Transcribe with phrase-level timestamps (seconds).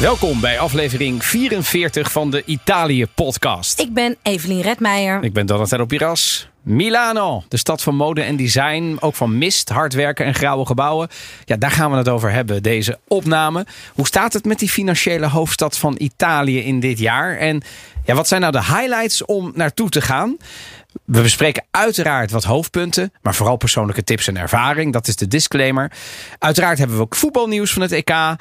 [0.00, 3.80] Welkom bij aflevering 44 van de Italië-podcast.
[3.80, 5.22] Ik ben Evelien Redmeijer.
[5.22, 6.48] Ik ben Donatello Piras.
[6.62, 11.08] Milano, de stad van mode en design, ook van mist, hard werken en grauwe gebouwen.
[11.44, 13.66] Ja, daar gaan we het over hebben, deze opname.
[13.94, 17.36] Hoe staat het met die financiële hoofdstad van Italië in dit jaar?
[17.36, 17.62] En
[18.04, 20.36] ja, wat zijn nou de highlights om naartoe te gaan?
[21.04, 24.92] We bespreken uiteraard wat hoofdpunten, maar vooral persoonlijke tips en ervaring.
[24.92, 25.92] Dat is de disclaimer.
[26.38, 28.36] Uiteraard hebben we ook voetbalnieuws van het EK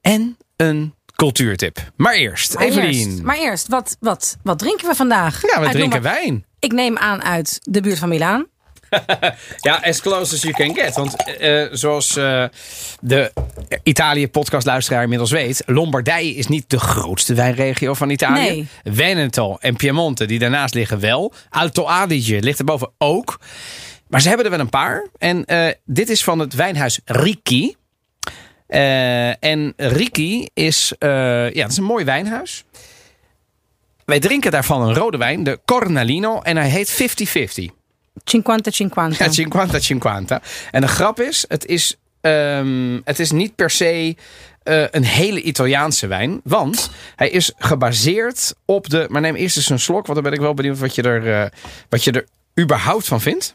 [0.00, 1.78] en een cultuurtip.
[1.96, 3.08] Maar eerst, Maar Evelien.
[3.10, 5.42] eerst, maar eerst wat, wat, wat drinken we vandaag?
[5.42, 6.44] ja, we Uit drinken Lombard- wijn.
[6.58, 8.46] Ik neem aan uit de buurt van Milaan.
[9.60, 10.94] Ja, as close as you can get.
[10.94, 12.44] Want eh, zoals eh,
[13.00, 13.32] de
[13.82, 15.62] Italië-podcastluisteraar inmiddels weet...
[15.66, 18.40] Lombardije is niet de grootste wijnregio van Italië.
[18.40, 18.68] Nee.
[18.84, 21.32] Veneto en Piemonte, die daarnaast liggen wel.
[21.50, 23.38] Alto Adige ligt erboven ook.
[24.08, 25.06] Maar ze hebben er wel een paar.
[25.18, 27.74] En eh, dit is van het wijnhuis Ricci.
[28.70, 32.64] Eh, en Ricci is, eh, ja, dat is een mooi wijnhuis.
[34.04, 36.40] Wij drinken daarvan een rode wijn, de Cornalino.
[36.40, 37.70] En hij heet 50-50.
[38.24, 39.18] 50-50.
[39.18, 40.42] Ja, 50-50.
[40.70, 44.16] En de grap is, het is, ehm, het is niet per se
[44.62, 46.40] eh, een hele Italiaanse wijn.
[46.44, 49.06] Want hij is gebaseerd op de...
[49.08, 51.52] Maar neem eerst eens een slok, want dan ben ik wel benieuwd wat je er,
[51.88, 52.26] wat je er
[52.62, 53.54] überhaupt van vindt.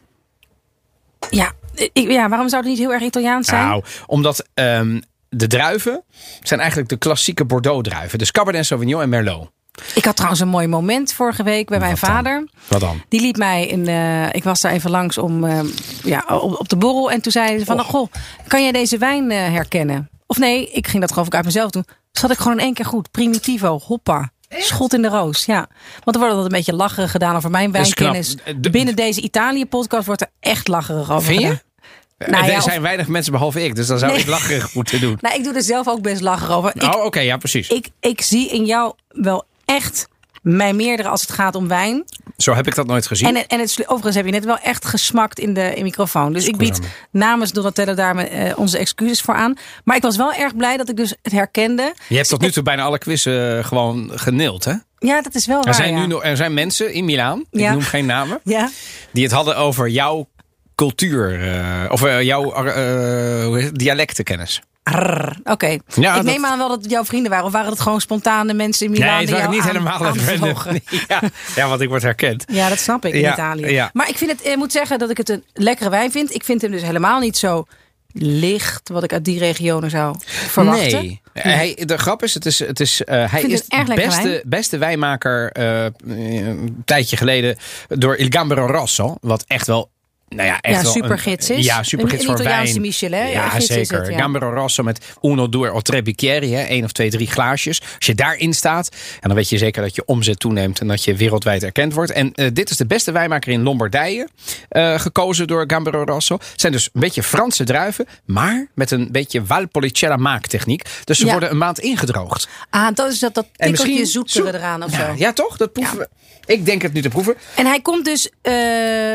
[1.30, 3.66] Ja, ik, ja, waarom zou het niet heel erg Italiaans zijn?
[3.66, 6.04] Nou, omdat ehm, de druiven
[6.42, 8.18] zijn eigenlijk de klassieke Bordeaux druiven.
[8.18, 9.50] Dus Cabernet Sauvignon en Merlot.
[9.94, 12.10] Ik had trouwens een mooi moment vorige week bij mijn dan?
[12.10, 12.48] vader.
[12.68, 13.02] Wat dan?
[13.08, 13.88] Die liet mij in.
[13.88, 15.60] eh, ik was daar even langs om, eh,
[16.04, 17.10] ja, op, op de borrel.
[17.10, 18.12] En toen zei ze van, goh,
[18.46, 20.08] kan jij deze wijn eh, herkennen?
[20.26, 21.84] Of nee, ik ging dat geloof ik uit mezelf doen.
[22.12, 23.10] Zat ik gewoon in één keer goed.
[23.10, 24.30] Primitivo, hoppa.
[24.48, 25.68] Schot in de roos, ja.
[26.04, 28.36] Want er wordt altijd een beetje lacherig gedaan over mijn wijnkennis.
[28.70, 31.46] Binnen deze Italië-podcast wordt er echt lacherig over Vind je?
[31.46, 31.60] gedaan.
[32.18, 34.20] Nou, ja, er of- zijn weinig mensen behalve ik, dus dan zou Nee.
[34.20, 35.18] ik lacherig moeten doen.
[35.20, 36.70] Nou, ik doe er zelf ook best lacherig over.
[36.74, 37.68] Ik, oh, oké, ja, precies.
[37.68, 40.08] ik, ik zie in jou wel echt
[40.42, 42.04] mij meerdere als het gaat om wijn.
[42.36, 43.36] Zo heb ik dat nooit gezien.
[43.36, 46.32] En, en het, overigens heb je net wel echt gesmakt in de in microfoon.
[46.32, 49.54] Dus ik bied namens Donatello daar mijn, eh, onze excuses voor aan.
[49.84, 51.94] Maar ik was wel erg blij dat ik dus het herkende.
[52.08, 54.72] Je hebt tot nu toe bijna alle quizzen gewoon geneeld, hè?
[54.98, 55.66] Ja, dat is wel waar.
[55.66, 57.72] Er zijn, nu er zijn mensen in Milaan, ik Ja.
[57.72, 58.70] noem geen namen, Ja,
[59.12, 60.28] die het hadden over jouw
[60.76, 64.60] cultuur, eh, of eh, jouw eh, dialectenkennis.
[65.44, 65.66] Oké.
[65.66, 67.46] Ja, ik dat- neem aan wel dat het jouw vrienden waren.
[67.46, 69.08] Of waren het gewoon spontane mensen in Milaan?
[69.16, 70.28] nee, het waren niet aan- helemaal random.
[70.28, 70.80] aanvlogen?
[71.08, 71.20] Ja,
[71.56, 72.44] ja, want ik word herkend.
[72.52, 73.66] Ja, dat snap ik in Ja, Italië.
[73.66, 73.90] ja.
[73.92, 76.34] Maar ik, vind het, ik moet zeggen dat ik het een lekkere wijn vind.
[76.34, 77.64] Ik vind hem dus helemaal niet zo
[78.12, 81.02] licht, wat ik uit die regionen zou verwachten.
[81.02, 81.20] Nee.
[81.32, 84.42] Hij, de grap is, het is, het is uh, hij is de beste, wijn.
[84.44, 87.56] beste wijnmaker uh, een tijdje geleden
[87.88, 89.16] door Il Gambero Rosso.
[89.20, 89.90] Wat echt wel
[90.28, 91.64] nou ja, echt Ja, supergids is.
[91.64, 92.80] Ja, supergids voor Italiaanse wijn.
[92.84, 93.98] Michelin, Ja, gids zeker.
[94.00, 94.18] het, ja.
[94.18, 96.54] Gambero Rosso met uno, due o tre bicchieri.
[96.54, 97.80] Hè, één of twee, drie glaasjes.
[97.80, 98.88] Als je daarin staat,
[99.20, 102.12] en dan weet je zeker dat je omzet toeneemt en dat je wereldwijd erkend wordt.
[102.12, 104.28] En uh, dit is de beste wijnmaker in Lombardije,
[104.70, 106.34] uh, gekozen door Gambero Rosso.
[106.34, 110.82] Het zijn dus een beetje Franse druiven, maar met een beetje Valpolicella maaktechniek.
[111.04, 111.30] Dus ze Ja.
[111.30, 112.48] worden een maand ingedroogd.
[112.70, 115.12] Ah, dat is dat, dat tikkeltje misschien zoetere zo- eraan of ja, zo.
[115.16, 115.56] Ja, toch?
[115.56, 116.08] Dat proeven we.
[116.46, 117.34] Ik denk het nu te proeven.
[117.56, 118.54] En hij komt dus eh,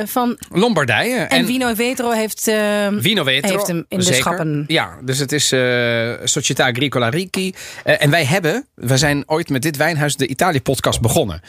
[0.06, 0.38] van...
[0.50, 1.01] Lombardije.
[1.10, 2.48] En, Vino Vetro heeft...
[2.48, 3.50] eh, Vino Vetro.
[3.52, 4.20] Heeft hem in de zeker.
[4.22, 4.64] schappen.
[4.68, 7.54] Ja, dus het is eh Società Agricola Ricci.
[7.84, 11.42] Eh, en wij hebben, we zijn ooit met dit wijnhuis de Italië-podcast begonnen.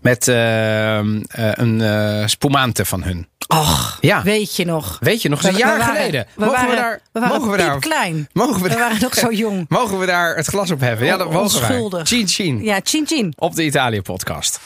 [0.00, 3.26] Met een eh spumante van hun.
[3.48, 4.22] Och, Ja.
[4.22, 4.96] weet je nog.
[5.00, 6.26] Weet je nog, eens een jaar waren- geleden.
[6.34, 8.28] We mogen waren, we daar, we waren mogen we daar, klein.
[8.32, 9.66] mogen we We daar, waren nog zo jong.
[9.78, 11.06] mogen we daar het glas op hebben?
[11.06, 11.92] Ja, dat mogen Onschuldig.
[12.10, 12.18] wij.
[12.18, 12.62] Chin chin.
[12.64, 13.32] Ja, chin chin.
[13.36, 14.60] Op de Italië-podcast.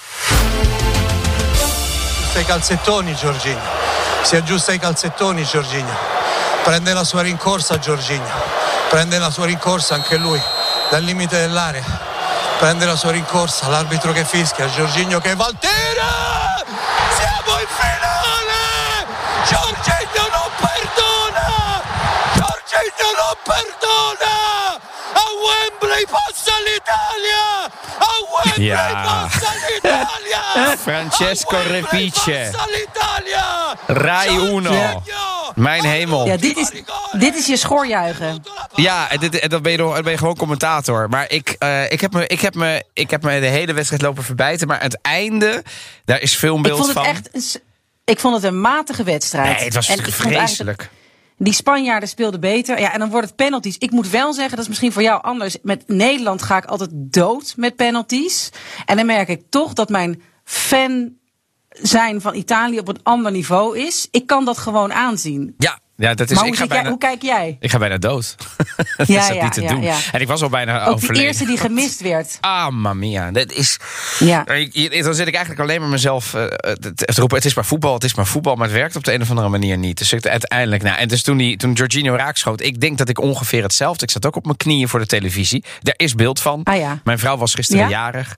[2.31, 3.90] aggiusta i calzettoni Giorginio.
[4.23, 5.97] Si aggiusta i calzettoni Giorginio.
[6.63, 8.33] Prende la sua rincorsa Giorginio.
[8.89, 10.41] Prende la sua rincorsa anche lui
[10.91, 11.85] dal limite dell'area.
[12.59, 16.63] Prende la sua rincorsa, l'arbitro che fischia, Giorginio che Valtera!
[17.17, 19.07] Siamo in finale!
[19.47, 21.83] Giorginio non perdona!
[22.35, 24.75] Giorginio non perdona!
[25.15, 27.01] A Wembley passa l'Italia!
[27.21, 27.65] Italia!
[27.99, 28.09] A.
[28.45, 30.77] Wembley passa l'Italia!
[30.77, 32.51] Francesco Repice.
[33.93, 35.03] Rai Uno.
[35.55, 36.27] Mijn hemel.
[36.27, 36.71] Ja, dit is,
[37.13, 38.43] dit is je schoorjuichen.
[38.75, 41.09] Ja, en dan, ben je dan ben je gewoon commentator.
[41.09, 44.03] Maar ik, eh, ik, heb me, ik, heb me, ik heb me de hele wedstrijd
[44.03, 44.69] lopen verbijten.
[44.69, 45.63] Maar het einde,
[46.05, 47.07] daar is Ik filmbeeld vond het van.
[47.07, 47.61] echt
[48.11, 49.57] ik vond het een matige wedstrijd.
[49.57, 50.91] nee, het was En ik vreselijk.
[51.37, 52.81] Die Spanjaarden speelden beter.
[52.81, 53.79] Ja, en dan wordt het penalties.
[53.79, 55.57] Ik moet wel zeggen, dat is misschien voor jou anders.
[55.63, 58.51] Met Nederland ga ik altijd dood met penalties.
[58.87, 61.13] En dan merk ik toch dat mijn fan
[61.71, 64.09] zijn van Italië op een ander niveau is.
[64.11, 65.55] Ik kan dat gewoon aanzien.
[65.59, 67.57] Ja, ja dat is, maar ik, hoe, ga zit jij, bijna, hoe kijk jij?
[67.61, 68.35] ik ga bijna dood.
[68.97, 69.83] dat Ja, is dat ja, niet te ja, doen.
[69.83, 69.97] ja.
[70.13, 71.27] En ik was al bijna Ook overleden.
[71.27, 72.39] eerste die gemist werd.
[72.41, 73.77] Ah, mamma Dat is...
[74.19, 74.47] Ja.
[74.49, 77.37] Ik- ik- Dan zit ik eigenlijk alleen maar mezelf te te roepen.
[77.37, 78.55] Het is maar voetbal, het is maar voetbal.
[78.55, 79.99] Maar het werkt op de een of andere manier niet.
[79.99, 80.83] Dus ik uiteindelijk...
[80.83, 82.61] Nou, en dus toen, die, toen Jorginho raakschoot...
[82.61, 84.05] Ik denk dat ik ongeveer hetzelfde...
[84.05, 85.65] Ik zat ook op mijn knieën voor de televisie.
[85.81, 86.61] Daar is beeld van.
[86.65, 87.01] Ah ja.
[87.05, 87.89] Mijn vrouw was gisteren Ja?
[87.89, 88.37] jarig.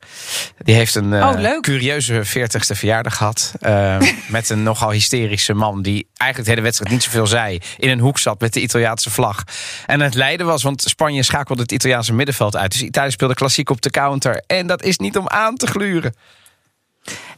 [0.59, 1.63] Die heeft een eh, Oh, leuk.
[1.63, 3.53] curieuze 40ste verjaardag gehad.
[3.61, 5.83] eh, met een nogal hysterische man...
[5.83, 7.52] die eigenlijk de hele wedstrijd niet zoveel zei.
[7.79, 9.43] In een hoek zat met de Italiaanse vlag.
[9.87, 10.63] En het lijden was...
[10.63, 12.73] Want Spanje schakelde het Italiaanse middenveld uit.
[12.73, 14.43] Dus Italië speelde klassiek op de counter.
[14.47, 16.15] En dat is niet om aan te gluren.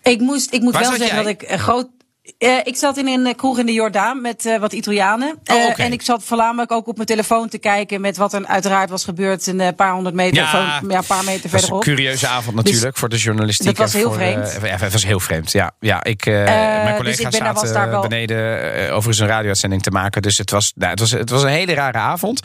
[0.03, 1.25] Ik, moest, ik moet Waar wel zeggen jij?
[1.25, 1.89] dat ik een groot.
[2.39, 5.39] Eh, ik zat in een eh, kroeg in de Jordaan met eh, wat Italianen.
[5.45, 5.81] Oh.
[5.81, 9.05] En ik zat voornamelijk ook op mijn telefoon te kijken met wat er uiteraard was
[9.05, 11.83] gebeurd een paar honderd meter, Ja, van- ja, een paar meter Dat was een verderop.
[11.83, 13.67] curieuze avond natuurlijk voor de journalistiek.
[13.67, 14.59] dat was heel voor, vreemd.
[14.63, 15.73] ja, het was heel vreemd, ja.
[15.81, 17.23] ja ik, dus mijn ik collega's
[17.63, 18.37] ben daar- wel- beneden
[18.91, 20.23] overigens een radio-uitzending te maken.
[20.23, 22.41] Dus het was, nou, het was, het was een hele rare avond.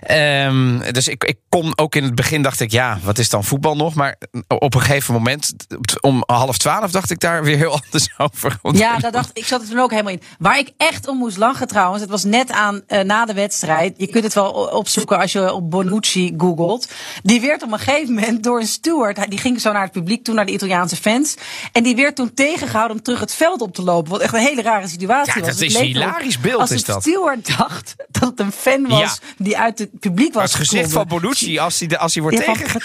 [0.00, 3.44] Ehm, dus ik, ik kon ook in het begin dacht ik, ja, wat is dan
[3.44, 3.94] voetbal nog?
[3.94, 4.16] Maar
[4.48, 5.52] op een gegeven moment,
[6.00, 8.58] om half twaalf, dacht ik daar weer heel anders over.
[8.72, 10.22] Ja, daar dacht, ik zat er toen ook helemaal in.
[10.38, 13.94] Waar ik echt om moest lachen trouwens, het was net aan eh, na de wedstrijd.
[13.96, 16.88] Je kunt het wel opzoeken als je op Bonucci googelt.
[17.22, 20.24] Die werd op een gegeven moment door een steward, die ging zo naar het publiek
[20.24, 21.34] toe, naar de Italiaanse fans.
[21.72, 24.10] En die werd toen tegengehouden om terug het veld op te lopen.
[24.10, 25.48] Wat echt een hele rare situatie Ja, was.
[25.50, 27.02] dat Het is een hilarisch beeld, Als is een dat.
[27.02, 29.14] steward dacht dat het een fan was Ja.
[29.38, 31.06] die uit het publiek was het gezicht van.
[31.08, 32.80] Bonucci, als hij, de- als hij wordt Ja, tegen...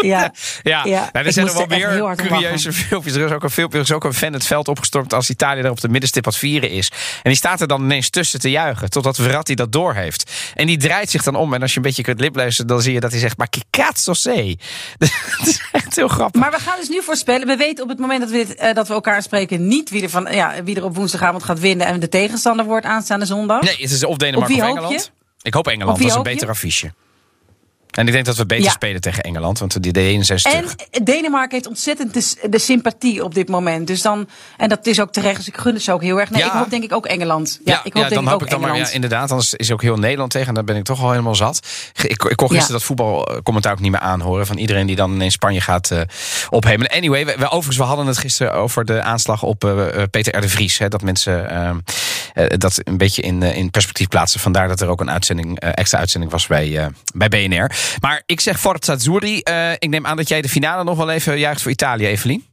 [0.00, 0.32] Ja,
[0.62, 3.14] Ja, Ja, nou, er zijn wel er hard om curieuze filmpjes.
[3.14, 5.60] Er is ook een filmpje, er is ook een fan het veld opgestormd als Italië
[5.60, 6.88] er op de middenstip aan het vieren is.
[6.88, 10.32] En die staat er dan ineens tussen te juichen, totdat Verratti dat doorheeft.
[10.54, 11.54] En die draait zich dan om.
[11.54, 14.12] En als je een beetje kunt lipluisteren, dan zie je dat hij zegt, maar cazzo
[14.12, 14.58] sei?
[14.98, 15.08] Dat
[15.46, 16.40] is echt heel grappig.
[16.40, 17.46] Maar we gaan dus nu voorspellen.
[17.46, 20.02] We weten op het moment dat we, dit, eh, dat we elkaar spreken niet wie
[20.02, 23.62] er, van, ja, wie er op woensdagavond gaat winnen en de tegenstander wordt aanstaande zondag.
[23.62, 25.02] Nee, het is of Denemarken of Engeland.
[25.04, 25.10] je?
[25.42, 26.92] Ik hoop Engeland, dat is een beter affiche.
[27.98, 28.70] En ik denk dat we beter Ja.
[28.70, 30.52] spelen tegen Engeland, want die Denen zijn stug.
[30.90, 33.86] En Denemarken heeft ontzettend de, de sympathie op dit moment.
[33.86, 36.30] Dus dan, en dat is ook terecht, dus ik gun het ze ook heel erg.
[36.30, 36.46] Nee, Ja.
[36.46, 37.60] ik hoop denk ik ook Engeland.
[37.64, 38.88] Ja, Ja, ik hoop ja, denk dan ik hoop ook ik dan maar, Engeland.
[38.90, 39.30] ja, inderdaad.
[39.30, 40.48] Anders is ook heel Nederland tegen.
[40.48, 41.66] En dan ben ik toch al helemaal zat.
[42.02, 44.46] Ik, ik kon gisteren dat voetbalcommentaar ook niet meer aanhoren.
[44.46, 46.00] Van iedereen die dan in Spanje gaat eh
[46.50, 46.90] ophemelen.
[46.92, 50.36] Anyway, we, we- overigens, we hadden het gisteren over de aanslag op eh, eh, Peter
[50.36, 50.40] R.
[50.40, 50.78] de Vries.
[50.78, 51.76] Hè, dat mensen eh, eh,
[52.46, 54.40] dat een beetje in, eh, in perspectief plaatsen.
[54.40, 57.70] Vandaar dat er ook een uitzending, eh, extra uitzending was bij, eh, bij BNR.
[58.00, 59.40] Maar ik zeg Forza Azzurri.
[59.40, 62.46] Eh, ik neem aan dat jij de finale nog wel even juicht voor Italië, Evelien.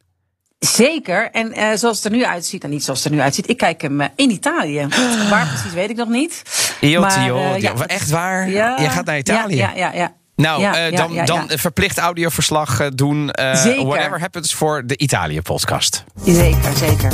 [0.59, 1.29] Zeker.
[1.31, 3.57] En eh, zoals het er nu uitziet, en niet zoals het er nu uitziet, ik
[3.57, 4.87] kijk hem eh, in Italië.
[5.29, 6.41] Waar precies weet ik nog niet.
[6.81, 8.49] Io, Maar, eh, ja, Echt waar?
[8.49, 9.55] Ja, Je gaat naar Italië?
[9.55, 9.91] Ja, ja, ja.
[9.93, 10.13] ja.
[10.35, 11.25] Nou, Ja, eh, dan, ja, ja.
[11.25, 13.31] dan verplicht audioverslag eh, doen.
[13.31, 13.85] eh, Zeker.
[13.85, 16.03] whatever happens voor de Italië-podcast.
[16.25, 17.11] Zeker, zeker.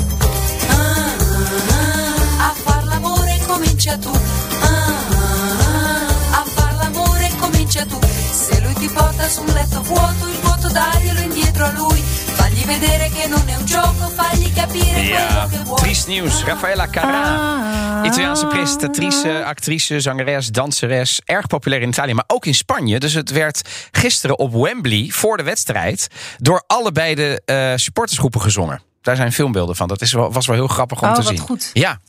[15.04, 15.82] Ja, quello che vuoi.
[15.82, 16.44] triest nieuws.
[16.44, 17.24] Rafaela Carrà.
[17.24, 18.06] Ah.
[18.06, 21.22] Italiaanse presentatrice, actrice, zangeres, danseres.
[21.26, 23.00] Erg populair in Italië, maar ook in Spanje.
[23.00, 23.62] Dus het werd
[23.92, 26.08] gisteren op Wembley, voor de wedstrijd...
[26.38, 28.82] door allebei de eh, supportersgroepen gezongen.
[29.02, 29.88] Daar zijn filmbeelden van.
[29.88, 31.40] Dat is wel, was wel heel grappig om Oh, te wat zien.
[31.40, 31.70] goed.
[31.74, 32.00] Ja.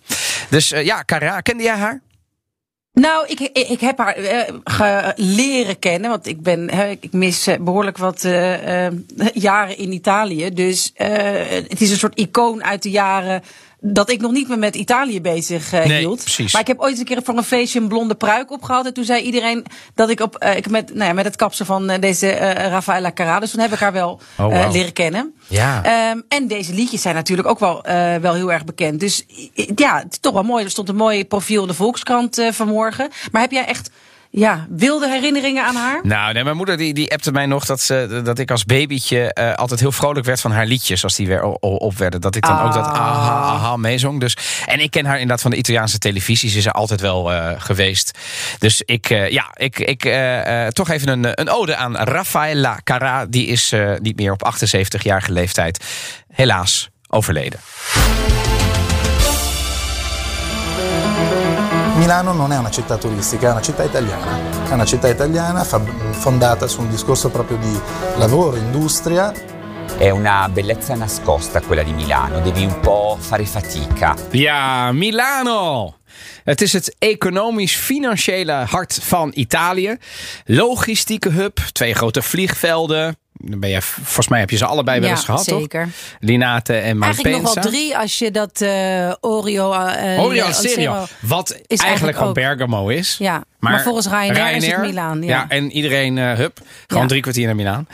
[0.49, 2.01] Dus eh, ja, Carrà, kende jij haar?
[2.93, 4.17] Nou, ik, ik, heb haar
[4.65, 6.69] ge- leren kennen, want ik ben,
[7.01, 8.87] ik mis eh, behoorlijk wat eh,
[9.35, 10.51] jaren in Italië.
[10.51, 13.43] Dus het is een soort icoon uit de jaren
[13.85, 16.21] dat ik nog niet meer met Italië bezig Nee, hield.
[16.23, 16.53] precies.
[16.53, 18.87] Maar ik heb ooit eens een keer voor een feestje een blonde pruik opgehad.
[18.87, 21.65] En toen zei iedereen dat ik op, eh, ik met, nou ja, met het kapsel
[21.65, 23.41] van eh, deze Rafaela Carrà.
[23.41, 25.35] Dus toen heb ik haar wel Oh, leren kennen.
[25.49, 25.83] Ja.
[25.85, 27.83] Ehm, en deze liedjes zijn natuurlijk ook wel,
[28.21, 29.01] wel heel erg bekend.
[29.01, 29.25] Dus
[29.77, 30.65] ja, het is toch wel mooi.
[30.65, 33.09] Er stond een mooi profiel in de Volkskrant vanmorgen.
[33.33, 33.91] Maar heb jij echt
[34.35, 36.01] ja, wilde herinneringen aan haar?
[36.03, 39.33] Nou, nee, mijn moeder die, die appte mij nog dat, ze, dat ik als babytje
[39.33, 42.21] eh, altijd heel vrolijk werd van haar liedjes als die weer op werden.
[42.21, 42.93] Dat ik dan ook dat Ah.
[42.93, 44.21] aha, aha meezong.
[44.21, 44.37] Dus,
[44.67, 46.51] en ik ken haar inderdaad van de Italiaanse televisie.
[46.51, 48.19] Ze is er altijd wel eh, geweest.
[48.59, 50.01] Dus ik, eh, ja, ik, ik
[50.73, 53.29] toch even een, een ode aan Raffaella Carrà.
[53.29, 55.85] Die is niet meer op 78-jarige leeftijd
[56.29, 57.61] helaas overleden.
[62.03, 64.69] Milano non è una città turistica, è una città italiana.
[64.69, 67.81] È una città italiana fondata su un discorso proprio di
[68.17, 69.33] lavoro, industria.
[69.97, 74.17] È una bellezza nascosta quella di Milano, devi un po' fare fatica.
[74.33, 75.99] Ja, Milano.
[76.45, 79.97] Het is het economisch-financiële hart van Italië.
[80.45, 83.17] Logistieke hub, twee grote vliegvelden.
[83.45, 85.85] Dan ben je, volgens mij heb je ze allebei wel Ja, eens gehad, zeker.
[85.85, 85.93] toch?
[86.21, 87.23] Linate en Malpensa.
[87.23, 89.73] Eigenlijk nog wel drie als je dat eh, Oreo...
[89.73, 93.17] eh, Oreo eh, Serio, wat eigenlijk eigenlijk ook- Bergamo is.
[93.19, 95.49] Ja, maar volgens Ryanair is het Milaan, ja.
[95.49, 97.09] en iedereen, eh hup, gewoon Ja.
[97.09, 97.87] drie kwartier naar Milaan.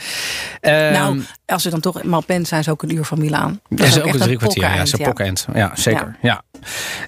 [0.61, 2.03] Ehm, nou, als we dan toch...
[2.03, 3.61] Malpensa is ook een uur van Milaan.
[3.69, 4.63] Dat is ook een drie kwartier.
[4.63, 4.97] Ja, ze
[5.55, 5.71] ja.
[5.75, 6.17] zeker.
[6.23, 6.43] Ja.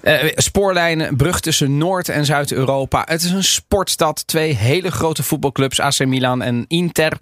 [0.03, 3.03] Eh, spoorlijnen, brug tussen Noord- en Zuid-Europa.
[3.07, 4.27] Het is een sportstad.
[4.27, 7.17] Twee hele grote voetbalclubs, AC Milan en Inter.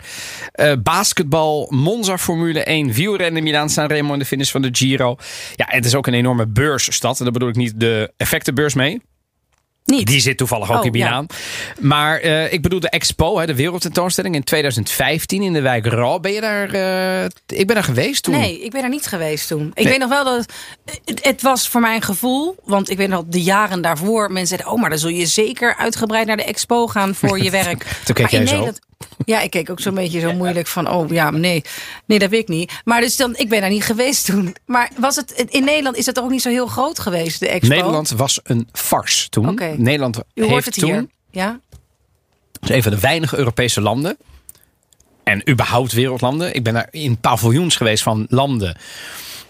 [0.52, 5.16] Eh, basketbal, Monza Formule 1, wielrennen Milaan, Sanremo en de finish van de Giro.
[5.56, 7.18] Ja, het is ook een enorme beursstad.
[7.18, 9.02] En daar bedoel ik niet de effectenbeurs mee.
[9.90, 10.08] Niet.
[10.08, 11.26] Die zit toevallig ook Oh, in Milaan.
[11.80, 16.20] Maar eh, ik bedoel de Expo, hè, de wereldtentoonstelling in 2015 in de wijk Ral.
[16.20, 16.70] Ben je daar?
[16.74, 18.34] eh, ik ben daar geweest toen.
[18.34, 19.68] Nee, ik ben er niet geweest toen.
[19.74, 19.88] Ik Nee.
[19.88, 20.46] weet nog wel dat
[21.06, 24.72] het, het, was voor mijn gevoel, want ik weet nog de jaren daarvoor mensen zeiden,
[24.72, 27.84] oh, maar dan zul je zeker uitgebreid naar de expo gaan voor je werk.
[28.06, 28.52] Toen keek Maar jij zo.
[28.52, 28.80] Nederland-
[29.26, 31.64] Ja, ik keek ook zo'n beetje zo moeilijk van, oh ja, nee,
[32.06, 32.82] nee, dat weet ik niet.
[32.84, 34.56] Maar dus dan, ik ben daar niet geweest toen.
[34.66, 37.76] Maar was het in Nederland is toch ook niet zo heel groot geweest, de expo?
[37.76, 39.60] Nederland was een farce toen.
[39.78, 41.08] Nederland U hoort heeft het toen, hier.
[41.32, 41.60] Ja?
[42.62, 44.18] is een van de weinige Europese landen.
[45.24, 46.56] En überhaupt wereldlanden.
[46.56, 48.78] Ik ben daar in paviljoens geweest van landen.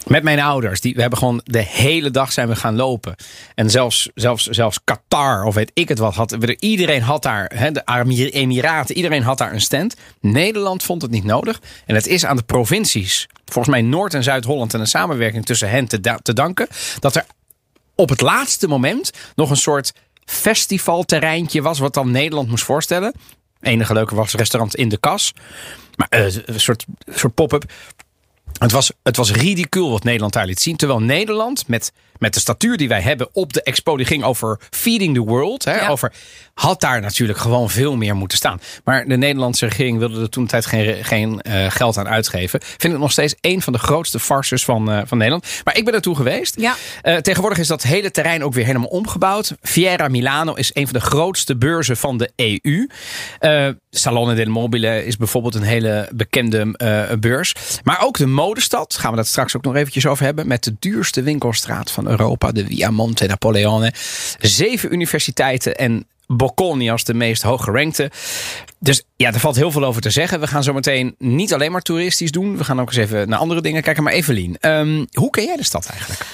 [0.08, 0.82] Met mijn ouders.
[0.82, 3.16] Die, we hebben gewoon de hele dag zijn we gaan lopen.
[3.56, 6.16] En zelfs, zelfs, zelfs Qatar of weet ik het wat.
[6.16, 9.96] Had, iedereen had daar, hè, de Emiraten, iedereen had daar een stand.
[10.20, 11.62] Nederland vond het niet nodig.
[11.86, 14.74] En het is aan de provincies, volgens mij Noord- en Zuid-Holland...
[14.74, 15.88] en een samenwerking tussen hen
[16.22, 16.68] te danken...
[17.00, 17.26] dat er
[17.96, 19.94] op het laatste moment nog een soort
[20.26, 21.80] festivalterreintje was.
[21.80, 23.14] wat dan Nederland moest voorstellen.
[23.62, 25.34] Enige leuke was restaurant in de kas.
[25.96, 27.72] Maar eh, een soort, soort pop-up.
[28.58, 30.76] Het was, het was ridicuul wat Nederland daar liet zien.
[30.76, 33.98] Terwijl Nederland met, met de statuur die wij hebben op de expo...
[33.98, 35.66] die ging over feeding the world.
[35.66, 35.88] Hè, Ja.
[35.88, 36.14] over,
[36.54, 38.62] had daar natuurlijk gewoon veel meer moeten staan.
[38.84, 42.60] Maar de Nederlandse regering wilde er toen tijd geen, geen eh, geld aan uitgeven.
[42.62, 45.62] Vind het nog steeds een van de grootste farces van, eh, van Nederland.
[45.64, 46.60] Maar ik ben toen geweest.
[46.60, 46.76] Ja.
[47.02, 49.54] Eh, tegenwoordig is dat hele terrein ook weer helemaal omgebouwd.
[49.62, 52.88] Fiera Milano is een van de grootste beurzen van de EU.
[53.92, 57.56] Salone del Mobile is bijvoorbeeld een hele bekende eh, beurs.
[57.84, 60.48] Maar ook de modestad, gaan we dat straks ook nog eventjes over hebben.
[60.48, 63.94] Met de duurste winkelstraat van Europa, de Via Monte Napoleone.
[64.40, 68.12] Zeven universiteiten en Bocconi als de meest hooggerankte.
[68.80, 70.40] Dus ja, er valt heel veel over te zeggen.
[70.40, 72.58] We gaan zo meteen niet alleen maar toeristisch doen.
[72.58, 74.04] We gaan ook eens even naar andere dingen kijken.
[74.04, 76.26] Maar Evelien, ehm, hoe ken jij de stad eigenlijk?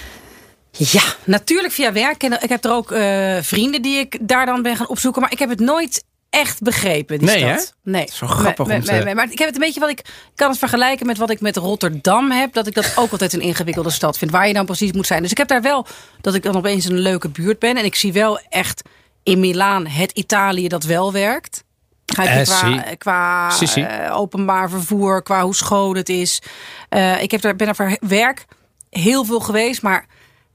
[0.72, 2.24] Ja, natuurlijk via werk.
[2.24, 5.22] En ik heb er ook eh, vrienden die ik daar dan ben gaan opzoeken.
[5.22, 6.04] Maar ik heb het nooit
[6.36, 7.74] echt begrepen, die Nee, stad.
[7.84, 7.92] hè?
[7.92, 10.01] Nee, Zo grappig Nee, om te- nee, Maar ik heb het een beetje wat ik,
[10.36, 12.54] kan het vergelijken met wat ik met Rotterdam heb.
[12.54, 14.32] Dat ik dat ook altijd een ingewikkelde stad vind.
[14.32, 15.22] Waar je dan precies moet zijn.
[15.22, 15.86] Dus ik heb daar wel
[16.22, 17.77] dat ik dan opeens een leuke buurt ben.
[17.77, 18.82] En ik zie wel echt
[19.24, 21.63] in Milaan het Italië dat wel werkt.
[22.06, 22.51] Begrijp je?
[22.51, 26.42] Eh, qua qua eh, openbaar vervoer, qua hoe schoon het is.
[26.89, 28.46] Eh, ik heb daar, ben er voor werk
[28.89, 30.06] heel veel geweest, maar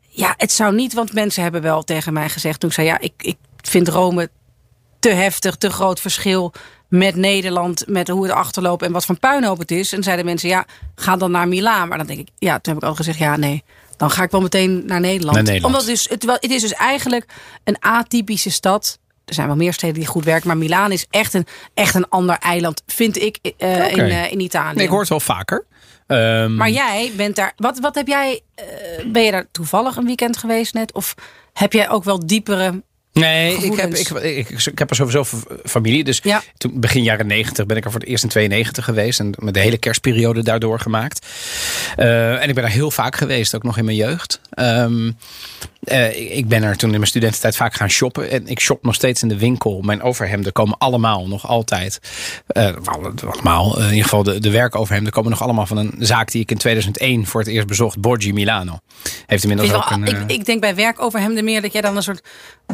[0.08, 2.99] ja, het zou niet, want mensen hebben wel tegen mij gezegd toen ik zei, ja,
[2.99, 4.30] ik, ik vind Rome
[5.00, 6.52] te heftig, te groot verschil
[6.88, 9.92] met Nederland, met hoe het achterloopt en wat voor puinhoop het is.
[9.92, 10.64] En zeiden mensen, ja,
[10.95, 11.88] ga dan naar Milaan.
[11.88, 13.62] Maar dan denk ik, ja, toen heb ik al gezegd, ja, nee,
[13.97, 15.35] dan ga ik wel meteen naar Nederland.
[15.37, 15.75] Naar Nederland.
[15.75, 17.25] Omdat het, dus, het, het is dus eigenlijk
[17.64, 18.99] een atypische stad.
[19.25, 22.09] Er zijn wel meer steden die goed werken, maar Milaan is echt een, echt een
[22.09, 24.75] ander eiland, vind ik, eh, in, eh, in Italië.
[24.75, 25.64] Nee, ik hoor het wel vaker.
[26.07, 27.52] Ehm, Maar jij bent daar.
[27.57, 28.40] Wat, wat heb jij.
[28.54, 28.64] eh,
[29.07, 30.92] ben je daar toevallig een weekend geweest net?
[30.92, 31.14] Of
[31.52, 32.83] heb jij ook wel diepere.
[33.12, 35.24] Nee, ik heb, ik, ik, ik heb er sowieso
[35.64, 36.04] familie.
[36.04, 36.42] Dus Ja.
[36.56, 39.20] toen, begin jaren 90 ben ik er voor het eerst in 92 geweest.
[39.20, 41.26] En met de hele kerstperiode daardoor gemaakt.
[41.96, 44.40] Eh, en ik ben daar heel vaak geweest, ook nog in mijn jeugd.
[44.50, 45.10] Ehm,
[45.80, 48.30] Eh, ik ben er toen in mijn studententijd vaak gaan shoppen.
[48.30, 49.80] En ik shop nog steeds in de winkel.
[49.80, 52.00] Mijn overhemden komen allemaal, nog altijd.
[52.46, 56.30] eh, allemaal, eh, in ieder geval de, de werkoverhemden komen nog allemaal van een zaak
[56.30, 58.00] die ik in 2001 voor het eerst bezocht.
[58.00, 58.78] Borgi Milano.
[59.26, 60.04] Heeft inmiddels ook een...
[60.04, 62.22] ik, ik denk bij werk over hem meer dat jij dan een soort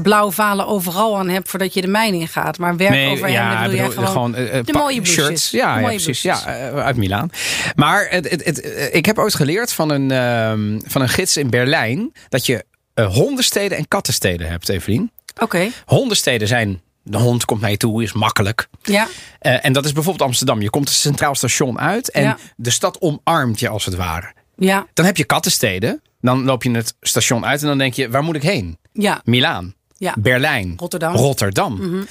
[0.03, 2.59] blauw valen overal aan hebt voordat je de mijn ingaat.
[2.59, 5.25] Maar werk Nee, ja, bedoel jij bedoel, gewoon, eh, eh, de mooie blouses.
[5.25, 5.51] shirts.
[5.51, 6.21] Ja, precies.
[6.21, 6.45] blouses.
[6.45, 7.31] Ja, uit Milaan.
[7.75, 11.51] Maar het, het, het, ik heb ooit geleerd van een, ehm, van een gids in
[11.51, 12.65] Berlijn dat je
[12.97, 15.11] eh, hondensteden en kattensteden hebt, Evelien.
[15.41, 18.69] Oké, Hondensteden zijn, de hond komt naar je toe, is makkelijk.
[18.83, 19.09] ja.
[19.39, 20.63] Eh, en dat is bijvoorbeeld Amsterdam.
[20.63, 22.39] Je komt het Centraal Station uit en Ja.
[22.57, 24.33] de stad omarmt je als het ware.
[24.57, 26.03] Ja, Dan heb je kattensteden.
[26.21, 28.79] Dan loop je het station uit en dan denk je, waar moet ik heen?
[28.93, 30.15] ja, Milaan, ja.
[30.19, 31.13] Berlijn, Rotterdam.
[31.13, 31.21] Mhm.
[31.23, 32.07] Rotterdam.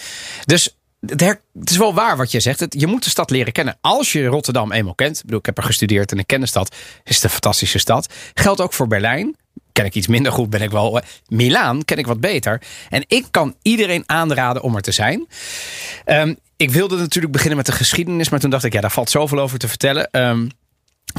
[0.45, 0.75] Dus
[1.07, 2.59] het, is wel waar wat je zegt.
[2.59, 3.77] Het, je moet de stad leren kennen.
[3.81, 5.17] Als je Rotterdam eenmaal kent.
[5.17, 6.75] Ik bedoel, ik heb er gestudeerd en ik ken de stad.
[7.03, 8.13] Is het een fantastische stad.
[8.33, 9.35] Geldt ook voor Berlijn.
[9.75, 10.99] Ken ik iets minder goed, ben ik wel.
[10.99, 12.61] eh, Milaan ken ik wat beter.
[12.89, 15.27] En ik kan iedereen aanraden om er te zijn.
[16.05, 18.29] Ehm, ik wilde natuurlijk beginnen met de geschiedenis.
[18.29, 20.11] Maar toen dacht ik, ja, daar valt zoveel over te vertellen.
[20.11, 20.47] Ehm,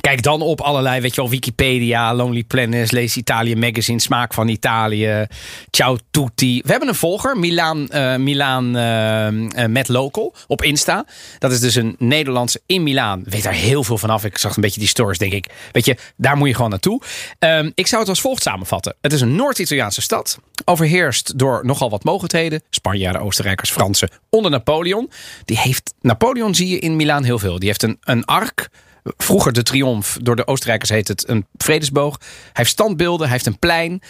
[0.00, 4.48] Kijk dan op allerlei, weet je wel, Wikipedia, Lonely Planet, Lees Italië Magazine, Smaak van
[4.48, 5.26] Italië,
[5.70, 6.60] Ciao Tutti.
[6.64, 11.06] We hebben een volger, Milaan, eh, Milaan eh, eh, met Local, op Insta.
[11.38, 13.24] Dat is dus een Nederlandse in Milaan.
[13.24, 14.24] Weet daar heel veel vanaf.
[14.24, 15.46] Ik zag een beetje die stories, denk ik.
[15.72, 17.02] Weet je, daar moet je gewoon naartoe.
[17.38, 18.94] Ehm, ik zou het als volgt samenvatten.
[19.00, 22.62] Het is een Noord-Italiaanse stad, overheerst door nogal wat mogendheden.
[22.70, 25.10] Spanjaarden, Oostenrijkers, Fransen, onder Napoleon.
[25.44, 27.58] Die heeft, Napoleon zie je in Milaan heel veel.
[27.58, 28.68] Die heeft een, een ark
[29.16, 32.16] Vroeger de triomf, door de Oostenrijkers heet het een vredesboog.
[32.20, 34.02] Hij heeft standbeelden, hij heeft een plein.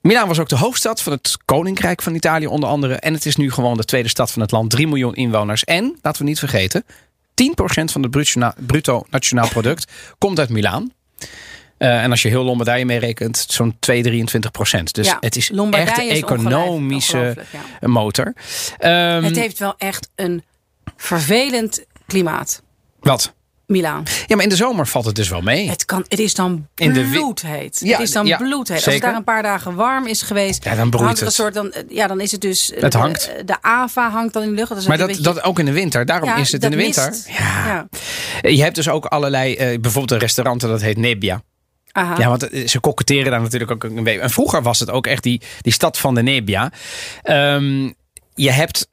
[0.00, 2.94] Milaan was ook de hoofdstad van het Koninkrijk van Italië onder andere.
[2.94, 4.70] En het is nu gewoon de tweede stad van het land.
[4.70, 5.64] 3 miljoen inwoners.
[5.64, 6.84] En, laten we niet vergeten,
[7.34, 10.92] 10% van het bruto na- bruto nationaal product komt uit Milaan.
[11.78, 14.94] Eh, en als je heel Lombardije meerekent, zo'n 2, 23 procent.
[14.94, 17.36] Dus Ja, het is echt een economische
[17.80, 17.88] ja.
[17.88, 18.32] motor.
[18.78, 20.44] Ehm, Het heeft wel echt een
[20.96, 22.62] vervelend klimaat,
[23.00, 23.34] Wat?
[23.72, 24.02] Milaan.
[24.26, 25.68] Ja, maar in de zomer valt het dus wel mee.
[25.68, 27.80] Het, kan, het is dan bloedheet.
[27.84, 28.76] Ja, het is dan ja, bloedheet.
[28.76, 31.28] Als het daar een paar dagen warm is geweest, Ja, dan broeit hangt het.
[31.28, 32.72] Een soort, dan, ja, dan is het dus.
[32.72, 33.30] eh, Het hangt.
[33.44, 34.68] De, AVA hangt dan in de lucht.
[34.68, 36.06] Dat Maar dat, beetje- dat ook in de winter.
[36.06, 37.14] Daarom ja, is het in de winter.
[37.26, 37.88] Ja.
[38.40, 41.42] Je hebt dus ook allerlei, eh, bijvoorbeeld een restaurant dat heet Nebbia.
[41.92, 42.14] Aha.
[42.18, 44.20] Ja, want eh, ze koketteren daar natuurlijk ook een beetje.
[44.20, 46.72] En vroeger was het ook echt die, die stad van de Nebbia.
[47.22, 47.90] Ehm,
[48.34, 48.90] je hebt.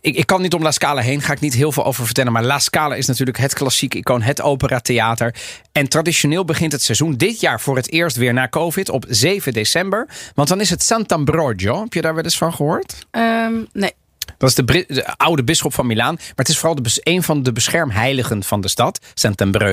[0.00, 2.32] Ik, kan niet om La Scala heen, ga ik niet heel veel over vertellen.
[2.32, 5.34] Maar La Scala is natuurlijk het klassieke icoon, het operatheater.
[5.72, 9.52] En traditioneel begint het seizoen dit jaar voor het eerst weer na COVID op 7
[9.52, 10.08] december.
[10.34, 11.80] Want dan is het Sant'Ambrogio.
[11.80, 13.06] Heb je daar wel eens van gehoord?
[13.10, 13.92] Ehm, nee.
[14.38, 16.14] Dat is de, oude bisschop van Milaan.
[16.14, 19.00] Maar het is vooral de, een van de beschermheiligen van de stad.
[19.14, 19.66] Sant'Ambrogio.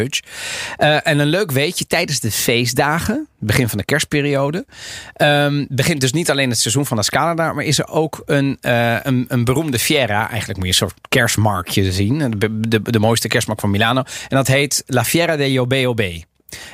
[0.77, 1.87] Eh en een leuk weetje.
[1.87, 3.27] Tijdens de feestdagen.
[3.39, 4.65] Begin van de kerstperiode.
[5.13, 7.53] ehm, begint dus niet alleen het seizoen van de Scala.
[7.53, 10.29] Maar is er ook een, eh, een, een beroemde fiera.
[10.29, 12.33] Eigenlijk moet je een soort kerstmarktje zien.
[12.37, 13.99] De, de, mooiste kerstmarkt van Milano.
[13.99, 16.23] En dat heet La Fiera degli Obe Obe.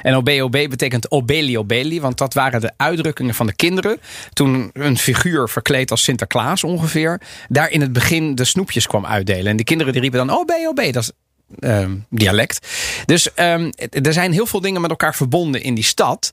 [0.02, 4.00] En OB-OB betekent obeli obeli, want dat waren de uitdrukkingen van de kinderen.
[4.34, 9.46] Toen een figuur verkleed als Sinterklaas ongeveer, daar in het begin de snoepjes kwam uitdelen.
[9.48, 11.12] En de kinderen die riepen dan OB-OB, dat is
[11.60, 12.67] ehm, dialect.
[13.06, 16.32] Dus ehm, er zijn heel veel dingen met elkaar verbonden in die stad.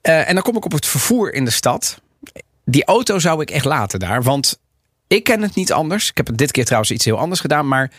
[0.00, 2.00] Eh, en dan kom ik op het vervoer in de stad.
[2.64, 4.58] Die auto zou ik echt laten daar, want
[5.06, 6.10] ik ken het niet anders.
[6.10, 7.90] Ik heb het dit keer trouwens iets heel anders gedaan, maar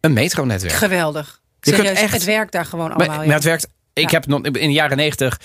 [0.00, 0.74] een metronetwerk.
[0.74, 1.40] Geweldig.
[1.60, 3.16] Je kunt Serieus, echt- Het werkt daar gewoon Maar, allemaal.
[3.16, 3.32] maar ja.
[3.34, 3.66] het werkt.
[3.94, 5.40] Ik heb nog in de jaren negentig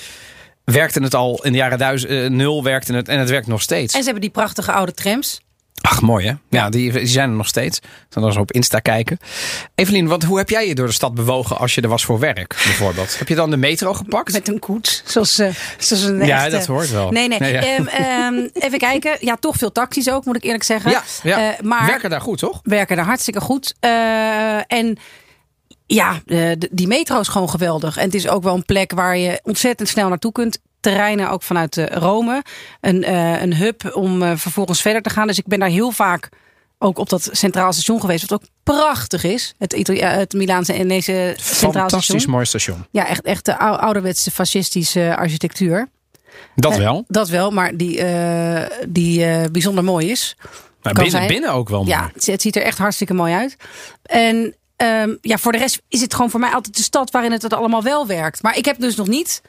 [0.64, 1.44] werkte het al.
[1.44, 3.94] In de jaren duizend, eh, nul werkte het en het werkt nog steeds.
[3.94, 5.42] En ze hebben die prachtige oude trams.
[5.82, 6.34] Ach, mooi hè?
[6.50, 7.80] Ja, die, die zijn er nog steeds.
[8.10, 9.18] Dan eens op Insta kijken.
[9.76, 12.20] Evelien, wat, hoe heb jij je door de stad bewogen als je er was voor
[12.20, 13.20] werk, bijvoorbeeld?
[13.20, 14.32] Heb je dan de metro gepakt?
[14.34, 15.02] Met een koets.
[15.06, 17.12] Zoals, eh, zoals een Ja, echte- dat hoort wel.
[17.12, 17.40] Nee, nee.
[17.40, 17.62] Nee, ja.
[17.62, 19.18] Ehm, ehm, even kijken.
[19.20, 20.92] Ja, toch veel taxis ook, moet ik eerlijk zeggen.
[20.92, 21.54] ja, ja.
[21.54, 22.60] Eh, maar werken daar goed, toch?
[22.64, 23.74] werken daar hartstikke goed.
[23.80, 24.98] Eh, en
[25.96, 27.98] ja, eh, die metro is gewoon geweldig.
[27.98, 30.60] En het is ook wel een plek waar je ontzettend snel naartoe kunt.
[30.80, 32.44] Terreinen ook vanuit eh, Rome.
[32.82, 35.28] Een, eh, een hub om vervolgens verder te gaan.
[35.28, 36.30] Dus ik ben daar heel vaak
[36.78, 38.30] ook op dat centraal station geweest.
[38.30, 39.54] Wat ook prachtig is.
[39.58, 42.32] Het, Itali- eh, het Milaanse en deze centraal Fantastisch station.
[42.32, 42.86] mooi station.
[42.92, 45.90] Ja, echt, echt de ou- ouderwetse fascistische architectuur.
[46.56, 47.06] Dat wel.
[47.08, 48.04] Dat wel, maar die,
[48.88, 50.36] die bijzonder mooi is.
[50.82, 51.90] Maar kan binnen, binnen ook wel mooi.
[51.92, 53.56] Ja, het, het ziet er echt hartstikke mooi uit.
[54.04, 57.32] En ehm, ja, voor de rest is het gewoon voor mij altijd de stad waarin
[57.32, 58.42] het, het allemaal wel werkt.
[58.42, 59.42] Maar ik heb dus nog niet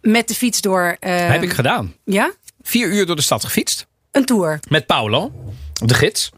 [0.00, 0.96] met de fiets door.
[1.00, 1.94] ehm, Heb ik gedaan.
[2.04, 2.32] Ja?
[2.62, 3.86] Vier uur door de stad gefietst.
[4.10, 4.60] Een tour.
[4.68, 5.32] met Paulo,
[5.84, 6.30] de gids.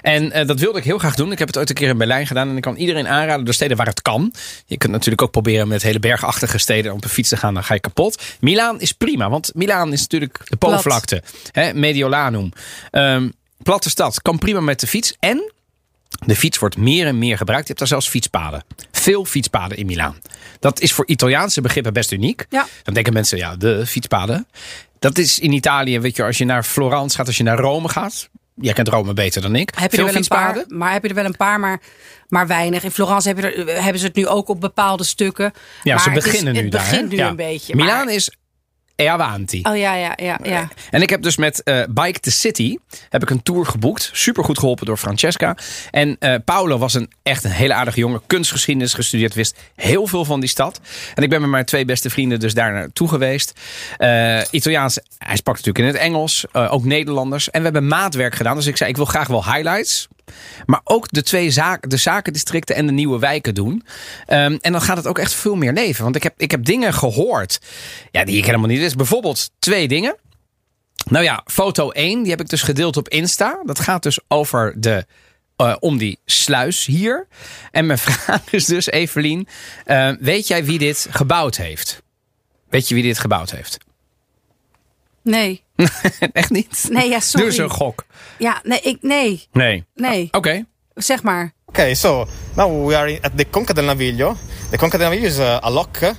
[0.00, 1.32] En eh, dat wilde ik heel graag doen.
[1.32, 2.48] Ik heb het ooit een keer in Berlijn gedaan.
[2.48, 4.32] En ik kan iedereen aanraden door steden waar het kan.
[4.66, 7.54] Je kunt natuurlijk ook proberen met hele bergachtige steden op een fiets te gaan.
[7.54, 8.22] Dan ga je kapot.
[8.40, 11.22] Milaan is prima, want Milaan is natuurlijk de Po-vlakte.
[11.52, 12.52] Hè, Mediolanum.
[12.90, 13.28] Ehm,
[13.62, 15.16] platte stad, kan prima met de fiets.
[15.18, 15.51] En
[16.26, 17.62] de fiets wordt meer en meer gebruikt.
[17.62, 18.64] Je hebt daar zelfs fietspaden.
[18.92, 20.16] Veel fietspaden in Milaan.
[20.60, 22.46] Dat is voor Italiaanse begrippen best uniek.
[22.48, 22.66] Ja.
[22.82, 24.46] Dan denken mensen, ja, de fietspaden.
[24.98, 27.88] Dat is in Italië, weet je, als je naar Florence gaat, als je naar Rome
[27.88, 28.28] gaat.
[28.54, 29.70] Jij kent Rome beter dan ik.
[29.74, 30.78] Heb je Veel er wel een paar, fietspaden.
[30.78, 31.80] maar heb je er wel een paar, maar,
[32.28, 32.82] maar weinig.
[32.84, 35.52] In Florence heb je er, hebben ze het nu ook op bepaalde stukken.
[35.82, 36.84] Ja, maar ze het is- beginnen nu het daar.
[36.84, 36.90] hè?
[36.90, 37.74] begint nu een beetje.
[37.76, 38.30] Milaan maar- is
[39.02, 39.60] e avanti.
[39.62, 40.68] Oh ja, ja, ja, ja.
[40.90, 42.76] En ik heb dus met eh, Bike the City
[43.08, 44.10] heb ik een tour geboekt.
[44.12, 45.56] Super goed geholpen door Francesca.
[45.90, 48.22] En eh Paolo was een echt een hele aardige jongen.
[48.26, 50.80] Kunstgeschiedenis gestudeerd, wist heel veel van die stad.
[51.14, 53.52] En ik ben met mijn twee beste vrienden dus daar naartoe geweest.
[53.96, 56.44] Eh, Italiaans, hij sprak natuurlijk in het Engels.
[56.52, 57.50] eh, ook Nederlanders.
[57.50, 58.56] En we hebben maatwerk gedaan.
[58.56, 60.08] Dus ik zei, ik wil graag wel highlights.
[60.66, 63.84] Maar ook de twee zaken, de zakendistricten en de nieuwe wijken doen.
[64.26, 66.04] Ehm, en dan gaat het ook echt veel meer leven.
[66.04, 67.58] Want ik heb, ik heb dingen gehoord
[68.10, 68.96] ja, die ik helemaal niet wist.
[68.96, 70.16] Bijvoorbeeld twee dingen.
[71.04, 73.62] Nou ja, foto 1, die heb ik dus gedeeld op Insta.
[73.64, 75.06] Dat gaat dus over de,
[75.56, 77.26] eh, om die sluis hier.
[77.70, 79.48] En mijn vraag is dus, Evelien,
[79.84, 82.02] eh, weet jij wie dit gebouwd heeft?
[82.68, 83.78] Weet je wie dit gebouwd heeft?
[85.22, 85.62] Nee.
[86.32, 86.86] Echt niet?
[86.90, 87.46] Nee, ja, sorry.
[87.46, 88.04] Eens een gok.
[88.38, 89.84] Ja, nee, ik, nee, Nee.
[89.94, 90.28] nee.
[90.30, 90.64] Oké.
[90.94, 91.52] Zeg maar.
[91.66, 94.36] Okay, so now we are in- at the Conca del Naviglio.
[94.70, 96.12] The Conca del Naviglio is uh, a lock uh,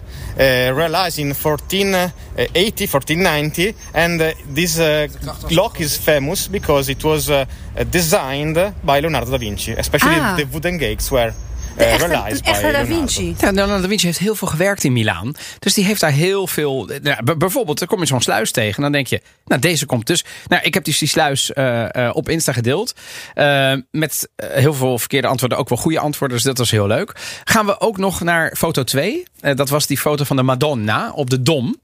[0.75, 5.07] realized in 1480, 1490, and uh, this uh,
[5.49, 7.45] lock is famous because it was uh,
[7.89, 10.35] designed by Leonardo da Vinci, especially Ah.
[10.35, 11.33] the wooden gates were
[11.77, 12.85] De uh, echte, een echte Da.
[12.85, 13.35] Vinci.
[13.39, 15.35] Ja, Leonardo da Vinci heeft heel veel gewerkt in Milaan.
[15.59, 16.89] Dus die heeft daar heel veel...
[17.01, 18.75] Nou, b- bijvoorbeeld, dan kom je zo'n sluis tegen.
[18.75, 20.23] En dan denk je, nou deze komt dus...
[20.47, 22.93] Nou, ik heb dus die sluis eh, eh, op Insta gedeeld.
[23.33, 25.57] Eh, met eh, heel veel verkeerde antwoorden.
[25.57, 26.37] Ook wel goede antwoorden.
[26.37, 27.15] Dus dat was heel leuk.
[27.43, 29.23] Gaan we ook nog naar foto 2.
[29.39, 31.77] Eh, dat was die foto van de Madonna op de Dom.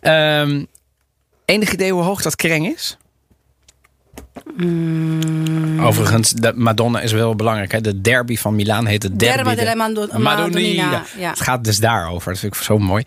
[0.00, 0.64] Ehm
[1.44, 2.96] enig idee hoe hoog dat kreng is?
[5.80, 7.72] Overigens, de Madonna is wel belangrijk.
[7.72, 7.80] Hè?
[7.80, 9.34] De derby van Milaan heet de derby.
[9.36, 11.30] Derby de- della Mando- Madonnina, ja.
[11.30, 12.30] Het gaat dus daarover.
[12.32, 13.02] Dat vind ik zo mooi.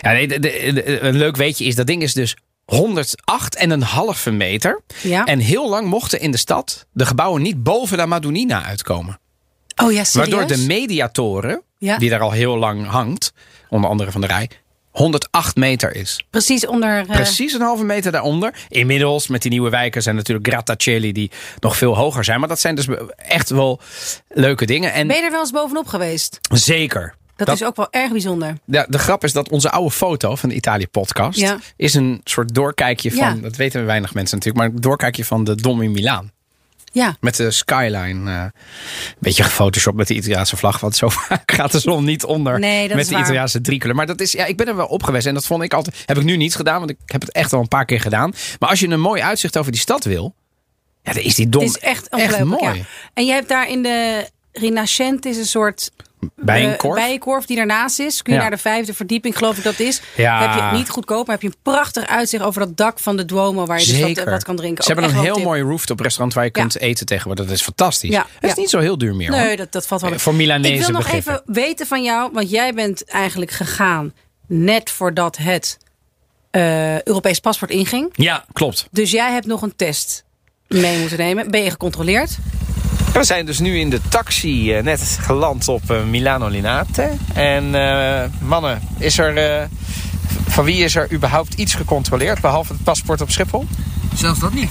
[0.00, 4.80] Ja, nee, de- de- de- een leuk weetje is, dat ding is dus 108,5 meter.
[5.02, 5.24] Ja.
[5.24, 9.18] En heel lang mochten in de stad de gebouwen niet boven de Madonnina uitkomen.
[9.82, 10.14] Oh ja, serieus?
[10.34, 11.98] Waardoor de mediatoren, Ja.
[11.98, 13.32] die daar al heel lang hangt,
[13.68, 14.50] onder andere van de rij,
[14.90, 16.24] 108 meter is.
[16.30, 16.98] Precies onder...
[16.98, 18.54] eh, Precies een halve meter daaronder.
[18.68, 22.40] Inmiddels met die nieuwe wijken zijn natuurlijk grattacieli die nog veel hoger zijn.
[22.40, 23.80] Maar dat zijn dus echt wel
[24.28, 24.92] leuke dingen.
[24.92, 26.40] En Ben je er wel eens bovenop geweest?
[26.52, 27.14] zeker.
[27.36, 28.54] Dat, is ook wel erg bijzonder.
[28.64, 31.38] Ja, de grap is dat onze oude foto van de Italië-podcast...
[31.38, 31.58] Ja.
[31.76, 33.18] is een soort doorkijkje van...
[33.18, 33.34] Ja.
[33.42, 34.64] dat weten weinig mensen natuurlijk...
[34.64, 36.30] maar een doorkijkje van de Dom in Milaan.
[36.92, 37.16] Ja.
[37.20, 38.30] Met de skyline.
[38.30, 38.52] eh, een
[39.18, 40.80] beetje gefotoshopt met de Italiaanse vlag.
[40.80, 42.58] Want zo vaak gaat de zon niet onder.
[42.58, 43.22] Nee, dat met de waar.
[43.22, 43.94] Italiaanse driekleur.
[43.94, 45.26] Maar dat is, ja, ik ben er wel op geweest.
[45.26, 46.02] En dat vond ik altijd.
[46.06, 46.78] Heb ik nu niet gedaan.
[46.78, 48.32] Want ik heb het echt al een paar keer gedaan.
[48.58, 50.34] Maar als je een mooi uitzicht over die stad wil.
[51.02, 51.62] Ja, dan is die dom.
[51.64, 52.44] Het is echt ongelooflijk.
[52.62, 52.78] mooi.
[52.78, 52.84] Ja.
[53.14, 55.90] En je hebt daar in de Rinascente is een soort
[56.36, 56.96] Bijenkorf.
[56.98, 58.22] eh, bijenkorf die daarnaast is.
[58.22, 58.44] Kun je Ja.
[58.48, 60.00] naar de vijfde verdieping, geloof ik dat is.
[60.16, 60.40] Ja.
[60.40, 63.16] Heb je het niet goedkoop, maar heb je een prachtig uitzicht over dat dak van
[63.16, 64.84] de Duomo waar je dus wat, kan drinken.
[64.84, 66.60] Ze Ook hebben een heel mooi rooftop restaurant waar je Ja.
[66.60, 67.44] kunt eten tegenwoordig.
[67.46, 68.16] Dat is fantastisch.
[68.16, 69.26] Het is niet zo heel duur meer.
[69.30, 69.36] tip.
[69.36, 69.46] hoor.
[69.46, 70.12] Nee, dat, dat valt wel.
[70.12, 71.32] Eh, voor Milanese Ik wil nog begrippen.
[71.32, 74.12] even weten van jou, want jij bent eigenlijk gegaan
[74.46, 75.78] net voordat het
[76.50, 78.08] eh, Europees paspoort inging.
[78.12, 78.88] Ja, klopt.
[78.90, 80.24] Dus jij hebt nog een test
[80.68, 81.50] mee moeten nemen.
[81.50, 82.36] Ben je gecontroleerd?
[83.12, 87.10] We zijn dus nu in de taxi eh, net geland op eh, Milano Linate.
[87.34, 89.66] En eh, mannen, is er, eh,
[90.48, 92.40] van wie is er überhaupt iets gecontroleerd?
[92.40, 93.66] Behalve het paspoort op Schiphol?
[94.14, 94.70] Zelfs dat niet.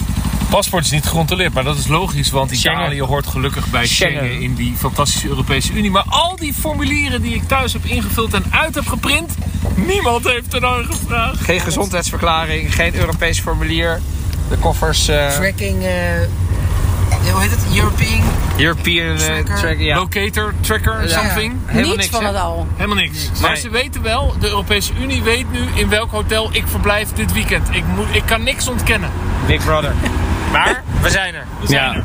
[0.50, 2.80] Paspoort is niet gecontroleerd, maar dat is logisch, want Schengen.
[2.80, 4.16] Italië hoort gelukkig bij Schengen.
[4.24, 5.90] Schengen in die fantastische Europese Unie.
[5.90, 9.32] Maar al die formulieren die ik thuis heb ingevuld en uit heb geprint,
[9.86, 11.40] niemand heeft er naar gevraagd.
[11.40, 14.00] Geen gezondheidsverklaring, geen Europees formulier.
[14.48, 15.08] De koffers...
[15.08, 15.92] eh, Tracking, eh,
[17.32, 17.76] hoe heet het?
[17.76, 18.22] European.
[18.58, 19.56] European eh, Tracker.
[19.58, 19.96] track, ja.
[19.96, 21.54] Locator, tracker, something.
[21.66, 22.26] Helemaal Niets niks, van hè?
[22.28, 22.66] het al.
[22.74, 23.30] Helemaal niks.
[23.40, 23.60] Maar Nee.
[23.60, 27.68] ze weten wel, de Europese Unie weet nu in welk hotel ik verblijf dit weekend.
[27.74, 29.10] Ik, moet, ik kan niks ontkennen.
[29.46, 29.92] Big Brother.
[30.52, 31.46] Maar we zijn er.
[31.60, 31.96] We zijn Ja.
[31.96, 32.04] er.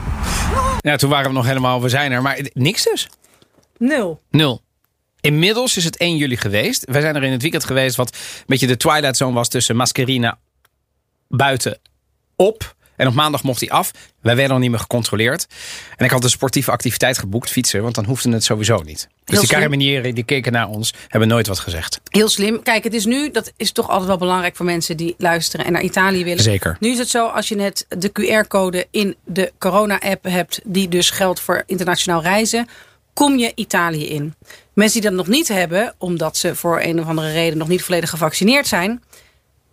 [0.81, 2.21] ja, toen waren we nog helemaal, we zijn er.
[2.21, 3.09] Maar niks dus.
[3.77, 4.21] Nul.
[4.29, 4.61] Nul.
[5.21, 6.85] Inmiddels is het 1 juli geweest.
[6.91, 9.75] Wij zijn er in het weekend geweest wat een beetje de twilight zone was tussen
[9.75, 10.37] Mascherina
[11.27, 11.79] buiten
[12.35, 12.74] op.
[12.95, 13.91] En op maandag mocht hij af.
[14.21, 15.47] Wij werden al niet meer gecontroleerd.
[15.95, 19.07] En ik had een sportieve activiteit geboekt, fietsen, want dan hoefde het sowieso niet.
[19.23, 21.99] Dus die die keken naar ons, hebben nooit wat gezegd.
[22.09, 22.63] Heel slim.
[22.63, 25.71] Kijk, het is nu, dat is toch altijd wel belangrijk voor mensen die luisteren en
[25.71, 26.43] naar Italië willen.
[26.43, 26.77] Zeker.
[26.79, 31.09] Nu is het zo, als je net de QR-code in de corona-app hebt, die dus
[31.09, 32.67] geldt voor internationaal reizen,
[33.13, 34.33] kom je Italië in.
[34.73, 37.83] Mensen die dat nog niet hebben, omdat ze voor een of andere reden nog niet
[37.83, 39.03] volledig gevaccineerd zijn,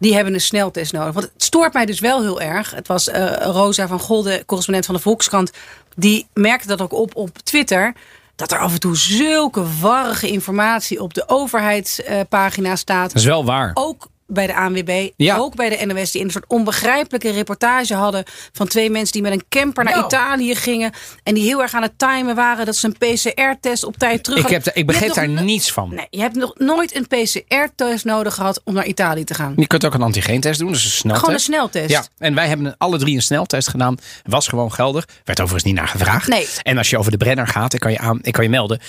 [0.03, 1.13] die hebben een sneltest nodig.
[1.13, 2.71] Want het stoort mij dus wel heel erg.
[2.71, 5.53] Het was eh, Rosa van Golde, correspondent van de Volkskrant,
[5.97, 7.95] die merkte dat ook op op Twitter.
[8.37, 13.09] Dat er af en toe zulke warrige informatie op de overheidspagina staat.
[13.09, 13.71] Dat is wel waar.
[13.75, 15.37] Ook bij de ANWB, Ja.
[15.37, 19.33] ook bij de NOS, die een soort onbegrijpelijke reportage hadden van twee mensen die met
[19.33, 20.07] een camper naar Nou.
[20.07, 20.93] Italië gingen
[21.23, 24.39] en die heel erg aan het timen waren dat ze een PCR-test op tijd terug
[24.39, 24.63] Ik, hadden.
[24.65, 25.95] heb, ik Je begreep daar nog niets van.
[25.95, 29.53] Nee, je hebt nog nooit een PCR-test nodig gehad om naar Italië te gaan.
[29.57, 31.21] Je kunt ook een antigeentest doen, dus een sneltest.
[31.25, 31.91] Gewoon een sneltest.
[31.91, 33.97] Ja, en wij hebben alle drie een sneltest gedaan.
[34.25, 35.05] Was gewoon geldig.
[35.25, 36.29] Werd overigens niet naar gevraagd.
[36.29, 36.49] Nee.
[36.63, 38.81] En als je over de Brenner gaat, ik kan je, aan, ik kan je melden.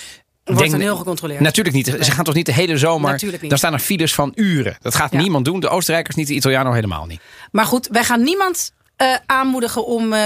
[0.44, 1.40] Wordt dan heel gecontroleerd.
[1.40, 1.88] Natuurlijk niet.
[2.02, 3.40] Ze gaan toch niet de hele zomer.
[3.48, 4.78] Dan staan er files van uren.
[4.82, 5.18] Dat gaat Ja.
[5.22, 5.60] niemand doen.
[5.60, 7.20] De Oostenrijkers niet, de Italianen helemaal niet.
[7.52, 10.20] Maar goed, wij gaan niemand eh, aanmoedigen om eh,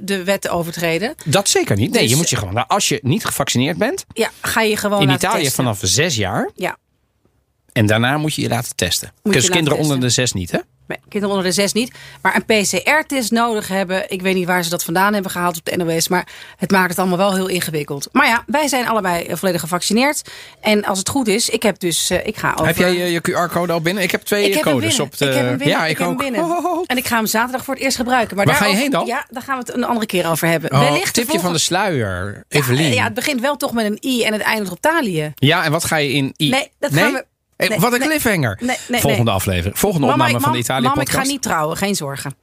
[0.00, 1.14] de wet te overtreden.
[1.24, 1.90] Dat zeker niet.
[1.92, 2.54] Nee, Dus- je moet je gewoon.
[2.54, 5.64] Nou, als je niet gevaccineerd bent, Ja, ga je gewoon in Italië testen.
[5.64, 6.50] vanaf zes jaar.
[6.54, 6.76] Ja,
[7.72, 9.12] En daarna moet je je laten testen.
[9.22, 9.78] dus kinderen testen.
[9.94, 10.58] onder de zes niet, hè?
[11.08, 11.92] Kinderen onder de zes niet.
[12.22, 14.10] Maar een PCR-test nodig hebben.
[14.10, 16.08] Ik weet niet waar ze dat vandaan hebben gehaald op de NOS.
[16.08, 18.08] Maar het maakt het allemaal wel heel ingewikkeld.
[18.12, 20.22] Maar ja, wij zijn allebei eh, volledig gevaccineerd.
[20.60, 22.10] En als het goed is, ik heb dus...
[22.10, 22.66] eh, ik ga over...
[22.66, 24.02] Heb jij je, je QR-code al binnen?
[24.02, 25.24] Ik heb twee ik heb codes op de.
[25.26, 25.76] Ik heb hem binnen.
[25.76, 26.40] Ja, ik, ik, heb hem binnen.
[26.44, 26.84] Oh.
[26.86, 28.36] En ik ga hem zaterdag voor het eerst gebruiken.
[28.36, 29.16] Maar Waar ga je daarover- heen dan?
[29.16, 30.72] Ja, daar gaan we het een andere keer over hebben.
[30.72, 32.92] Oh, Wellicht tipje van de sluier, Evelien.
[32.92, 35.32] Ja, het begint wel toch met een i en het eindigt op Talië.
[35.34, 36.48] Ja, en wat ga je in I?
[36.50, 37.24] Nee, dat gaan we-
[37.68, 38.58] Hey, nee, wat een cliffhanger.
[38.88, 39.78] Nee, Volgende aflevering.
[39.78, 41.18] Volgende Mama, opname van de mam- Italië mam, podcast.
[41.18, 42.34] ik ga niet trouwen, geen zorgen.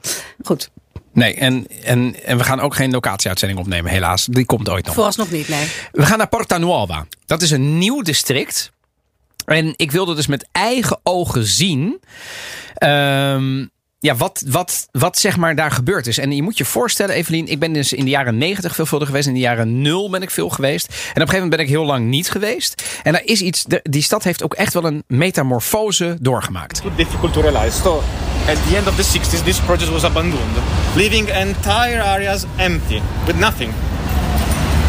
[0.44, 0.70] Goed,
[1.14, 4.26] Nee, en, en, en we gaan ook geen locatieuitzending opnemen, helaas.
[4.26, 4.94] Die komt ooit nog.
[4.94, 5.68] vooralsnog niet, nee.
[5.92, 7.06] We gaan naar Porta Nuova.
[7.26, 8.72] Dat is een nieuw district.
[9.46, 12.00] En ik wilde dus met eigen ogen zien.
[12.74, 13.66] ehm,
[14.00, 16.18] ja, wat, wat, wat zeg maar daar gebeurd is.
[16.18, 19.28] En je moet je voorstellen, Evelien, ik ben dus in de jaren 90 veelvuldig geweest.
[19.28, 20.88] In de jaren 0 ben ik veel geweest.
[20.88, 22.84] En op een gegeven moment ben ik heel lang niet geweest.
[23.04, 26.82] En daar is iets, die stad heeft ook echt wel een metamorfose doorgemaakt.
[26.96, 27.82] difficult to realize.
[27.82, 28.04] So,
[28.48, 30.58] at the end of the 60s, this project was abandoned,
[30.96, 33.74] leaving entire areas empty with nothing.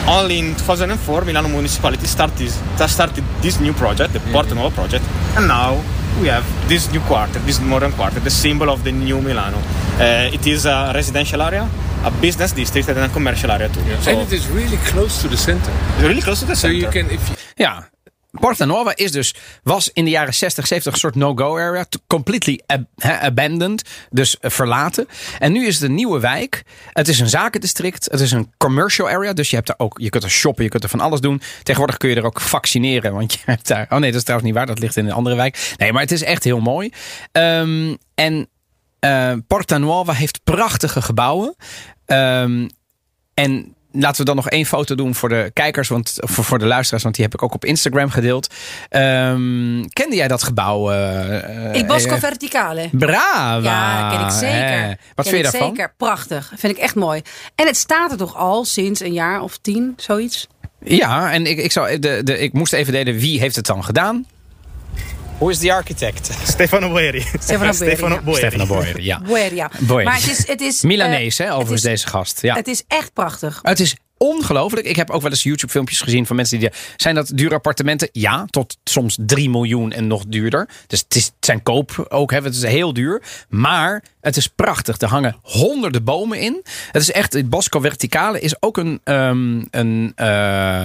[0.06, 2.52] Only in 2004, Milano municipality started,
[2.86, 5.04] started this new project, the Porto Nuovo project,
[5.36, 5.76] and now
[6.20, 9.58] we have this new quarter, this modern quarter, the symbol of the new Milano.
[9.98, 11.68] Uh, it is a residential area,
[12.04, 13.80] a business district, and a commercial area too.
[14.02, 15.72] So, And it is really close to the center.
[16.00, 16.74] really close to the center.
[16.80, 17.82] So you can, if you, Ja.
[18.30, 21.84] Porta Nuova is dus, was in de jaren 60, 70 een soort no-go area.
[22.06, 22.60] Completely
[22.96, 23.88] abandoned.
[24.10, 25.08] Dus eh, verlaten.
[25.38, 26.62] En nu is het een nieuwe wijk.
[26.92, 28.08] Het is een zakendistrict.
[28.10, 29.32] Het is een commercial area.
[29.32, 30.64] Dus je, hebt er ook, je kunt er shoppen.
[30.64, 31.42] Je kunt er van alles doen.
[31.62, 33.12] Tegenwoordig kun je er ook vaccineren.
[33.12, 33.86] Want je hebt daar...
[33.88, 34.66] Oh nee, dat is trouwens niet waar.
[34.66, 35.74] Dat ligt in een andere wijk.
[35.76, 36.92] Nee, maar het is echt heel mooi.
[37.32, 38.48] Ehm, en
[38.98, 41.56] eh, Porta Nuova heeft prachtige gebouwen.
[42.06, 42.68] Ehm,
[43.34, 46.66] en laten we dan nog één foto doen voor de kijkers, want, voor, voor de
[46.66, 48.54] luisteraars, want die heb ik ook op Instagram gedeeld.
[48.88, 50.90] Ehm, kende jij dat gebouw?
[50.92, 52.88] eh, Ik Bosco eh, Verticale.
[52.92, 53.60] Brava!
[53.62, 54.82] Ja, ken ik zeker.
[54.82, 55.68] Eh, Wat Ken vind je daarvan?
[55.68, 56.52] Zeker, prachtig.
[56.56, 57.22] Vind ik echt mooi.
[57.54, 60.46] En het staat er toch al sinds een jaar of tien, zoiets?
[60.84, 63.84] Ja, en ik, ik, zou, de, de, ik moest even delen wie heeft het dan
[63.84, 64.26] gedaan.
[65.40, 66.30] Who is the architect?
[66.44, 67.24] Stefano Boeri.
[67.38, 68.20] Stefano Boeri, ja.
[68.20, 68.38] Boeri.
[68.38, 69.70] Stefano Boyer, ja.
[69.80, 70.04] Boeri.
[70.04, 70.46] Maar het is...
[70.46, 72.42] Het is Milanees, eh, hè, overigens is, deze gast.
[72.42, 72.54] Ja.
[72.54, 73.58] Het is echt prachtig.
[73.62, 74.86] Het is ongelooflijk.
[74.86, 76.70] Ik heb ook wel eens YouTube-filmpjes gezien van mensen die.
[76.96, 78.08] Zijn dat dure appartementen?
[78.12, 80.68] Ja, tot soms 3 miljoen en nog duurder.
[80.86, 82.30] Dus het, is, het zijn koop ook.
[82.30, 82.40] Hè.
[82.40, 83.22] Het is heel duur.
[83.48, 85.00] Maar het is prachtig.
[85.00, 86.60] Er hangen honderden bomen in.
[86.92, 87.48] Het is echt.
[87.48, 89.00] Bosco Verticale is ook een.
[89.04, 90.84] ehm, een eh,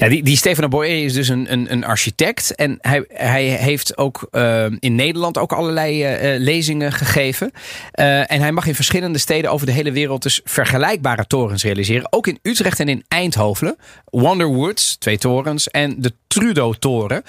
[0.00, 2.54] ja, die, die Stefano Boyer is dus een, een, een architect.
[2.54, 7.52] En hij, hij heeft ook eh, in Nederland ook allerlei eh, eh, lezingen gegeven.
[7.92, 12.12] En hij mag in verschillende steden over de hele wereld dus vergelijkbare torens realiseren.
[12.12, 13.76] Ook in Utrecht en in Eindhoven.
[14.04, 15.68] Wonderwoods, twee torens.
[15.68, 17.22] En de Trudeau-toren.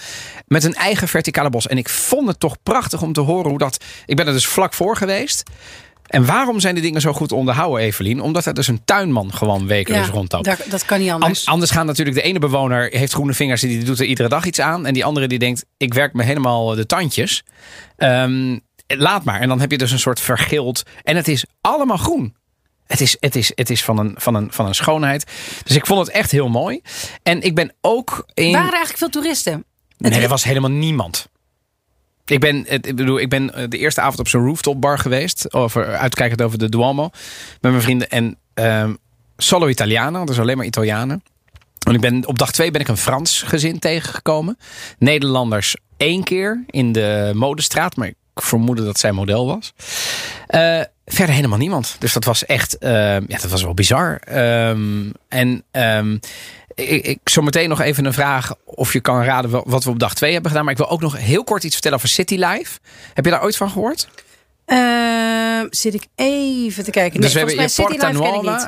[0.48, 1.68] Met een eigen verticale bos.
[1.68, 3.84] En ik vond het toch prachtig om te horen hoe dat...
[4.06, 5.44] Ik ben er dus vlak voor geweest.
[6.08, 8.22] En waarom zijn die dingen zo goed onderhouden, Evelien?
[8.22, 10.46] Omdat er dus een tuinman gewoon wekelijks rondloopt.
[10.46, 11.46] daar- dat kan niet anders.
[11.46, 14.46] An- anders gaan natuurlijk de ene bewoner heeft groene vingers, die doet er iedere dag
[14.46, 14.86] iets aan.
[14.86, 17.44] En die andere die denkt, ik werk me helemaal de tandjes.
[17.98, 19.40] Ehm, laat maar.
[19.42, 20.84] En dan heb je dus een soort vergild.
[21.04, 22.36] En het is allemaal groen.
[22.88, 25.26] Het is, het is, het is van, een, van, een, van een schoonheid.
[25.64, 26.82] Dus ik vond het echt heel mooi.
[27.24, 28.44] En ik ben ook in.
[28.52, 29.64] Waren er eigenlijk veel toeristen?
[29.98, 31.28] Nee, er was helemaal niemand.
[32.32, 35.54] Ik ben, ik bedoel, ik ben eh, de eerste avond op zo'n rooftop bar geweest.
[35.54, 37.10] Over, uitkijkend over de Duomo.
[37.62, 38.10] Met mijn vrienden.
[38.10, 38.94] En ehm,
[39.38, 41.24] solo Italiano, dus alleen maar Italianen.
[41.80, 44.58] Want ik ben, op dag twee ben ik een Frans gezin tegengekomen.
[44.98, 47.96] Nederlanders één keer in de modestraat.
[47.96, 49.74] Maar ik vermoedde dat zij model was.
[50.48, 51.96] Eh, verder helemaal niemand.
[52.00, 54.16] Dus dat was echt, eh, ja, dat was wel bizar.
[54.16, 56.18] Ehm, en ehm,
[56.76, 60.14] ik, ik zometeen nog even een vraag of je kan raden wat we op dag
[60.14, 60.66] 2 hebben gedaan.
[60.66, 62.80] Maar ik wil ook nog heel kort iets vertellen over City Life.
[63.14, 64.08] Heb je daar ooit van gehoord?
[64.66, 67.20] Ehm, zit ik even te kijken.
[67.20, 67.62] Nee, dus we hebben je.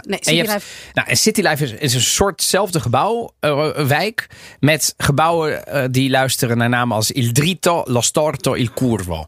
[0.05, 0.67] Nee, en City hebt- Life.
[0.93, 4.27] nou, en City Life is, is een soortzelfde gebouw, een wijk.
[4.59, 9.25] Met gebouwen eh, die luisteren naar namen als Il Drito, Lo Storto, Il Curvo.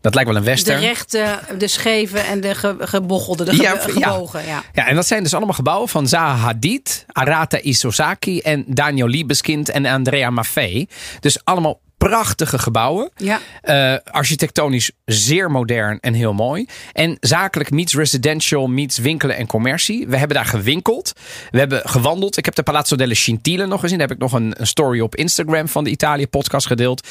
[0.00, 0.80] Dat lijkt wel een De western.
[0.80, 3.78] rechte, de scheve en de ge, gebochelde, de ge- Ja, ja.
[3.80, 4.46] gebogen.
[4.46, 4.62] Ja.
[4.72, 9.68] Ja, en dat zijn dus allemaal gebouwen van Zaha Hadid, Arata Isozaki en Daniel Liebeskind
[9.68, 10.88] en Andrea Maffei.
[11.20, 13.10] Dus allemaal prachtige gebouwen.
[13.16, 13.40] Ja.
[13.62, 16.66] Eh, architectonisch zeer modern en heel mooi.
[16.92, 20.06] En zakelijk meets residential meets winkelen en commercie.
[20.08, 21.12] We hebben daar gewinkeld.
[21.50, 22.36] We hebben gewandeld.
[22.36, 23.98] Ik heb de Palazzo delle Scintille nog gezien.
[23.98, 27.06] Daar heb ik nog een, een story op Instagram van de Italië podcast gedeeld.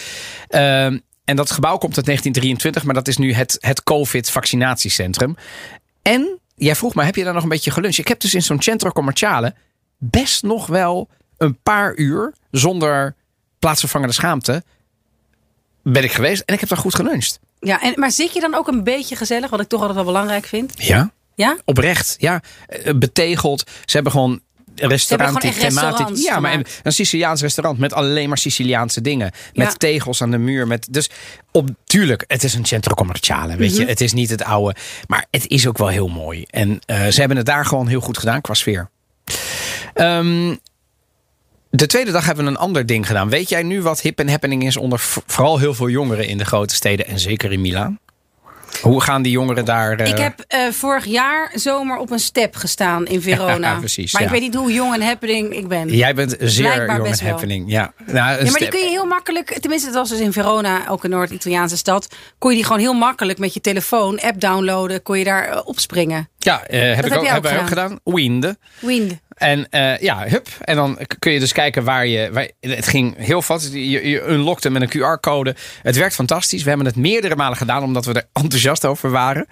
[0.48, 5.36] Ehm, en dat gebouw komt uit 1923, maar dat is nu het, het COVID-vaccinatiecentrum.
[6.02, 7.98] En jij vroeg me, heb je daar nog een beetje geluncht?
[7.98, 9.56] Ik heb dus in zo'n centro commerciale
[9.98, 13.16] best nog wel een paar uur zonder
[13.60, 14.64] plaatsvervangende schaamte
[15.84, 17.40] ben ik geweest en ik heb daar goed geluncht.
[17.60, 20.06] Ja, en, maar zit je dan ook een beetje gezellig, wat ik toch altijd wel
[20.06, 20.74] belangrijk vind?
[20.78, 21.12] Ja?
[21.36, 21.58] Ja?
[21.66, 22.42] Oprecht, ja.
[22.68, 23.70] Eh, Betegeld.
[23.86, 24.42] Ze hebben gewoon
[24.76, 29.32] restaurant restaurants Ja, maar een Siciliaans restaurant met alleen maar Siciliaanse dingen.
[29.54, 29.74] Met Ja.
[29.74, 30.68] tegels aan de muur.
[30.68, 31.10] Met, dus
[31.52, 33.80] op, tuurlijk, het is een centro commerciale, weet je.
[33.82, 33.90] Mhm.
[33.90, 34.76] Het is niet het oude.
[35.08, 36.46] Maar het is ook wel heel mooi.
[36.50, 38.90] En eh, ze hebben het daar gewoon heel goed gedaan qua sfeer.
[39.94, 40.56] Ehm,
[41.70, 43.30] de tweede dag hebben we een ander ding gedaan.
[43.30, 46.46] Weet jij nu wat hip en happening is onder vooral heel veel jongeren in de
[46.46, 48.00] grote steden en zeker in Milaan?
[48.82, 49.98] Hoe gaan die jongeren daar?
[49.98, 53.72] eh, Ik heb eh, vorig jaar zomer op een step gestaan in Verona.
[53.72, 54.28] Ja, precies, maar ja.
[54.28, 55.90] ik weet niet hoe jong en happening ik ben.
[55.96, 57.72] Jij bent zeer jong en happening.
[57.72, 60.34] Ja, nou, een Ja, maar die kun je heel makkelijk, tenminste het was dus in
[60.34, 64.40] Verona, ook een Noord-Italiaanse stad, kon je die gewoon heel makkelijk met je telefoon, app
[64.40, 66.30] downloaden, kon je daar eh, opspringen.
[66.38, 68.00] ja heb heb ik ook, ook hebben wij ook gedaan.
[68.04, 68.58] Wiende.
[68.80, 69.14] Wind.
[69.36, 70.48] En eh, ja, hup.
[70.62, 72.30] En dan kun je dus kijken waar je.
[72.32, 73.74] Waar, het ging heel vast.
[73.74, 75.56] Je, je unlockte met een QR-code.
[75.82, 76.64] Het werkt fantastisch.
[76.64, 79.46] We hebben het meerdere malen gedaan omdat we er enthousiast over waren.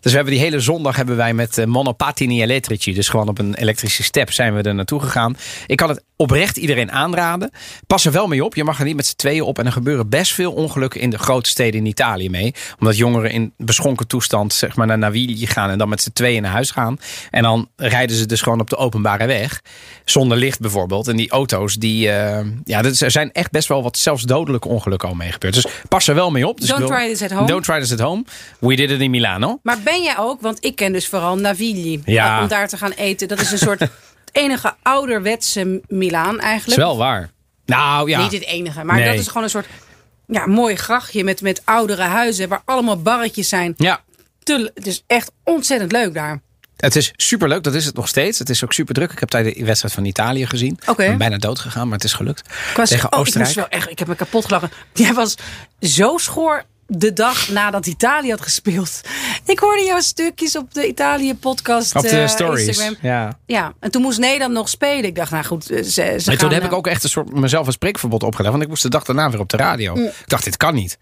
[0.00, 2.94] Dus we hebben die hele zondag hebben wij met eh, monopatini elettrici.
[2.94, 5.36] Dus gewoon op een elektrische step zijn we er naartoe gegaan.
[5.66, 7.50] Ik kan het oprecht iedereen aanraden.
[7.86, 8.54] Pas er wel mee op.
[8.54, 9.58] Je mag er niet met z'n tweeën op.
[9.58, 12.54] En er gebeuren best veel ongelukken in de grote steden in Italië mee.
[12.78, 15.70] Omdat jongeren in beschonken toestand zeg maar, naar Navigli gaan.
[15.70, 16.98] En dan met z'n tweeën naar huis gaan.
[17.30, 19.62] En dan rijden ze dus gewoon op de openbare weg.
[20.04, 21.08] Zonder licht bijvoorbeeld.
[21.08, 24.68] En die auto's, die, eh, ja, dat- er zijn echt best wel wat zelfs dodelijke
[24.68, 25.54] ongelukken al mee gebeurd.
[25.54, 26.60] Dus pas er wel mee op.
[26.60, 27.46] Dus Don't wil- try this at home.
[27.46, 28.24] Don't try this at home.
[28.60, 29.58] We did it in Milano.
[29.62, 32.42] Maar ben jij ook, want ik ken dus vooral Navigli, Ja.
[32.42, 33.28] om daar te gaan eten.
[33.28, 33.90] Dat is een soort het
[34.32, 36.78] enige ouderwetse Milaan eigenlijk.
[36.80, 37.30] is wel waar.
[37.66, 38.22] Nou ja.
[38.22, 39.10] Niet het enige, maar Nee.
[39.10, 39.66] dat is gewoon een soort
[40.26, 43.74] ja, mooi grachtje met, met oudere huizen waar allemaal barretjes zijn.
[43.76, 44.00] Ja.
[44.42, 46.40] Te- het is echt ontzettend leuk daar.
[46.80, 48.38] Het is superleuk, dat is het nog steeds.
[48.38, 49.12] Het is ook super druk.
[49.12, 50.78] Ik heb tijdens de wedstrijd van Italië gezien.
[50.86, 52.40] Ik ben bijna dood gegaan, maar het is gelukt.
[52.40, 53.56] Ik was, Tegen oh, ik, Oostenrijk.
[53.56, 54.70] moest wel echt, ik heb me kapot gelachen.
[54.92, 55.34] Jij was
[55.80, 59.00] zo schoor de dag nadat Italië had gespeeld.
[59.44, 61.94] Ik hoorde jouw stukjes op de Italië-podcast.
[61.96, 62.66] Op de eh, stories.
[62.66, 62.96] Instagram.
[63.02, 63.38] Ja.
[63.46, 65.04] Ja, en toen moest Nederland nog spelen.
[65.04, 67.02] Ik dacht, nou goed, eh, ze, ze En gaan, toen heb eh, ik ook echt
[67.02, 68.50] een soort mezelf een spreekverbod opgelegd.
[68.50, 69.94] Want ik moest de dag daarna weer op de radio.
[69.94, 70.04] Mm.
[70.04, 70.98] Ik dacht, dit kan niet.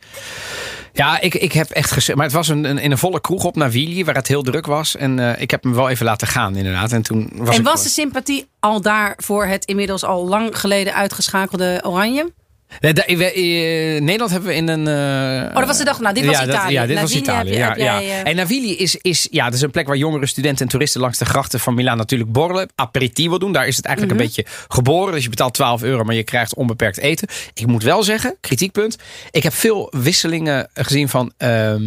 [0.93, 2.17] Ja, ik, ik heb echt gezegd.
[2.17, 4.67] Maar het was een, een, in een volle kroeg op Navigli, waar het heel druk
[4.67, 4.97] was.
[4.97, 6.93] En eh, ik heb hem wel even laten gaan, inderdaad.
[6.93, 10.95] En toen was en was de sympathie al daar voor het inmiddels al lang geleden
[10.95, 12.33] uitgeschakelde Oranje?
[12.81, 14.87] Nee, da- we- eh, Nederland hebben we in een.
[14.87, 16.01] eh, Oh, dat was de dag.
[16.01, 16.73] Nou, dit was ja, dat- Italië.
[16.73, 17.51] ja, dit was Italië.
[17.51, 20.65] je- ja, eh, En Navigli is, is, ja, dat is een plek waar jongere studenten
[20.65, 22.69] en toeristen langs de grachten van Milaan natuurlijk borrelen.
[22.75, 23.53] Aperitivo doen.
[23.53, 24.25] Daar is het eigenlijk Mhm.
[24.25, 25.13] een beetje geboren.
[25.15, 27.29] Dus je betaalt 12 euro, maar je krijgt onbeperkt eten.
[27.55, 28.97] Ik moet wel zeggen, kritiekpunt.
[29.31, 31.33] Ik heb veel wisselingen gezien van.
[31.37, 31.83] ehm,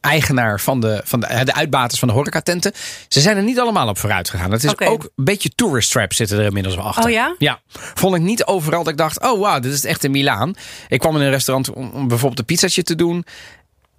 [0.00, 2.72] eigenaar van de, van de, de uitbaters van de horecatenten.
[3.08, 4.52] Ze zijn er niet allemaal op vooruit gegaan.
[4.52, 7.04] Het is ook een beetje tourist traps zitten er inmiddels wel achter.
[7.04, 7.34] Oh ja?
[7.38, 7.60] Ja.
[7.94, 10.54] Vond ik niet overal dat ik dacht, oh wauw, dit is echt in Milaan.
[10.88, 13.24] Ik kwam in een restaurant om, om bijvoorbeeld een pizzatje te doen.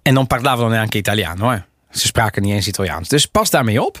[0.02, 1.44] En dan parlavano neanche italiano.
[1.44, 1.64] Hoor.
[1.90, 3.08] Ze spraken niet eens Italiaans.
[3.08, 4.00] Dus pas daarmee op.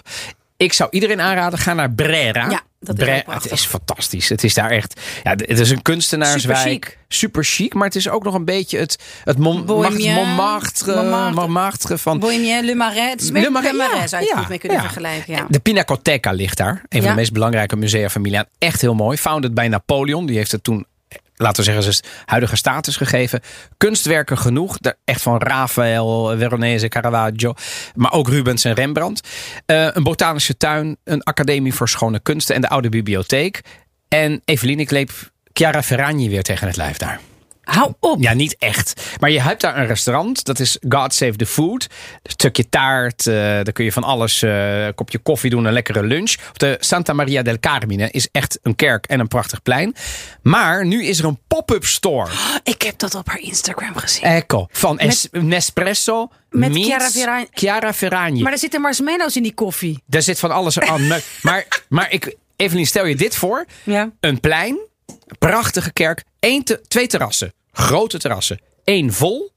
[0.56, 2.50] Ik zou iedereen aanraden, ga naar Brera.
[2.50, 4.28] Ja, dat is Bre- het is fantastisch.
[4.28, 5.00] Het is daar echt.
[5.22, 6.58] Ja, het is een kunstenaarswijk.
[6.58, 6.98] Super chic.
[7.08, 10.14] Super chic, maar het is ook nog een beetje het, het Mon- Bohemien.
[10.14, 11.34] Montmartre, Montmartre.
[11.40, 12.18] Montmartre van.
[12.18, 13.10] Bohemien, Le Marais.
[13.10, 14.84] Het is Le Marais, Le Marais ja, zou je het ja, goed mee kunnen ja.
[14.84, 15.34] vergelijken.
[15.34, 15.46] Ja.
[15.48, 16.82] De Pinacoteca ligt daar.
[16.88, 18.44] Een van de meest belangrijke musea van Milaan.
[18.58, 19.16] Echt heel mooi.
[19.18, 20.26] Founded bij Napoleon.
[20.26, 20.86] Die heeft het toen,
[21.40, 23.40] laten we zeggen, zijn huidige status gegeven.
[23.76, 24.78] Kunstwerken genoeg.
[25.04, 27.54] Echt van Raphaël, Veronese, Caravaggio.
[27.94, 29.28] Maar ook Rubens en Rembrandt.
[29.66, 30.96] Eh, een botanische tuin.
[31.04, 32.54] Een academie voor schone kunsten.
[32.54, 33.60] En de oude bibliotheek.
[34.08, 35.10] En Evelien, ik leep
[35.52, 37.20] Chiara Ferragni weer tegen het lijf daar.
[37.70, 38.22] Hou op.
[38.22, 39.02] Ja, niet echt.
[39.20, 40.44] Maar je hebt daar een restaurant.
[40.44, 41.86] Dat is God Save the Food.
[42.22, 43.26] Een stukje taart.
[43.26, 44.42] eh daar kun je van alles.
[44.42, 45.64] eh, een kopje koffie doen.
[45.64, 46.34] Een lekkere lunch.
[46.48, 49.94] Op de Santa Maria del Carmine is echt een kerk en een prachtig plein.
[50.42, 52.30] Maar nu is er een pop-up store.
[52.62, 54.22] Ik heb dat op haar Instagram gezien.
[54.22, 54.66] Ecco.
[54.70, 56.28] Van es- Nespresso.
[56.50, 57.46] Met Chiara Ferragni.
[57.52, 58.42] Chiara Ferragni.
[58.42, 60.02] Maar er zitten marshmallows in die koffie.
[60.06, 61.06] Daar zit van alles aan.
[61.42, 63.64] Maar- maar, ik, Evelien, stel je dit voor.
[63.82, 64.10] Ja.
[64.20, 64.78] Een plein,
[65.38, 66.22] prachtige kerk,
[66.64, 67.52] te, twee terrassen.
[67.72, 68.60] Grote terrassen.
[68.84, 69.52] Eén vol,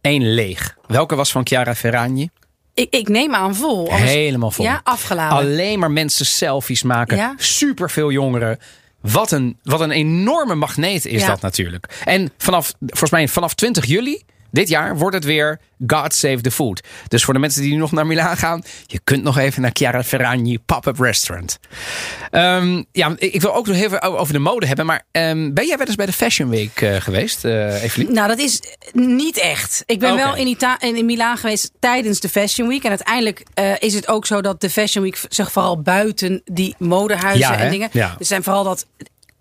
[0.00, 0.76] één leeg.
[0.86, 2.30] Welke was van Chiara Ferragni?
[2.74, 3.92] Ik, ik neem aan vol.
[3.94, 4.64] Helemaal vol.
[4.64, 5.38] Ja, afgeladen.
[5.38, 7.16] Alleen maar mensen selfies maken.
[7.16, 7.34] Ja.
[7.36, 8.58] Super veel jongeren.
[9.00, 11.26] Wat een, wat een enorme magneet is Ja.
[11.26, 12.00] dat natuurlijk.
[12.04, 16.50] En vanaf, volgens mij vanaf 20 juli dit jaar wordt het weer God Save the
[16.50, 16.80] Food.
[17.08, 19.70] Dus voor de mensen die nu nog naar Milaan gaan, je kunt nog even naar
[19.72, 21.58] Chiara Ferragni Pop-Up Restaurant.
[22.30, 24.86] Ehm, ja, ik wil ook nog heel veel over de mode hebben.
[24.86, 28.12] Maar ehm, ben jij wel eens bij de Fashion Week eh, geweest, eh Evelien?
[28.12, 29.82] Nou, dat is niet echt.
[29.86, 32.82] Ik ben wel in, Ita in Milaan geweest tijdens de Fashion Week.
[32.82, 36.74] En uiteindelijk eh, is het ook zo dat de Fashion Week zich vooral buiten die
[36.78, 37.70] modehuizen Ja, en hè?
[37.70, 37.88] dingen.
[37.92, 38.16] Ja.
[38.18, 38.86] Er zijn vooral dat.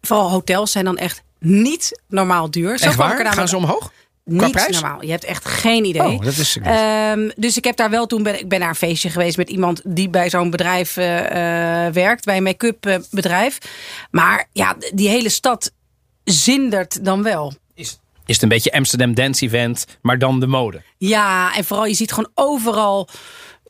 [0.02, 2.78] Vooral hotels zijn dan echt niet normaal duur.
[2.78, 3.26] Zo Echt kwam ik waar?
[3.26, 3.92] er Gaan ze omhoog?
[4.28, 5.04] Niet normaal.
[5.04, 6.02] Je hebt echt geen idee.
[6.02, 6.58] Oh, dat is.
[6.64, 9.50] Ehm, dus ik heb daar wel toen ben ik ben naar een feestje geweest met
[9.50, 13.58] iemand die bij zo'n bedrijf eh, eh, werkt, bij een make-up eh, bedrijf.
[14.12, 15.72] Maar ja, die hele stad
[16.24, 17.54] zindert dan wel.
[18.28, 20.82] Is het een beetje Amsterdam Dance Event, maar dan de mode?
[20.98, 23.10] Ja, en vooral je ziet gewoon overal.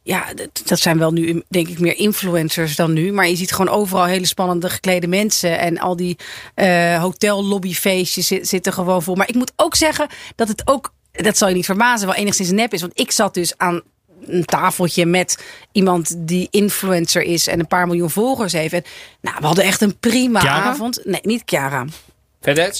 [0.07, 0.25] Ja,
[0.65, 3.11] dat- zijn wel nu denk ik meer influencers dan nu.
[3.11, 5.59] Maar je ziet gewoon overal hele spannende geklede mensen.
[5.59, 6.17] En al die
[6.53, 9.15] eh hotellobbyfeestjes zi- zitten gewoon vol.
[9.15, 12.51] Maar ik moet ook zeggen dat het ook, dat zal je niet verbazen, wel enigszins
[12.51, 12.81] nep is.
[12.81, 13.81] Want ik zat dus aan
[14.25, 18.73] een tafeltje met iemand die influencer is en een paar miljoen volgers heeft.
[18.73, 18.83] En
[19.21, 20.61] nou, we hadden echt een prima Chiara?
[20.69, 20.99] avond.
[21.03, 21.85] Nee, niet Chiara.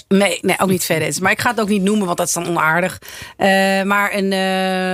[0.08, 1.20] Nee, nee, ook niet Fedets.
[1.20, 3.02] Maar ik ga het ook niet noemen, want dat is dan onaardig.
[3.38, 3.48] Eh,
[3.82, 4.32] maar een...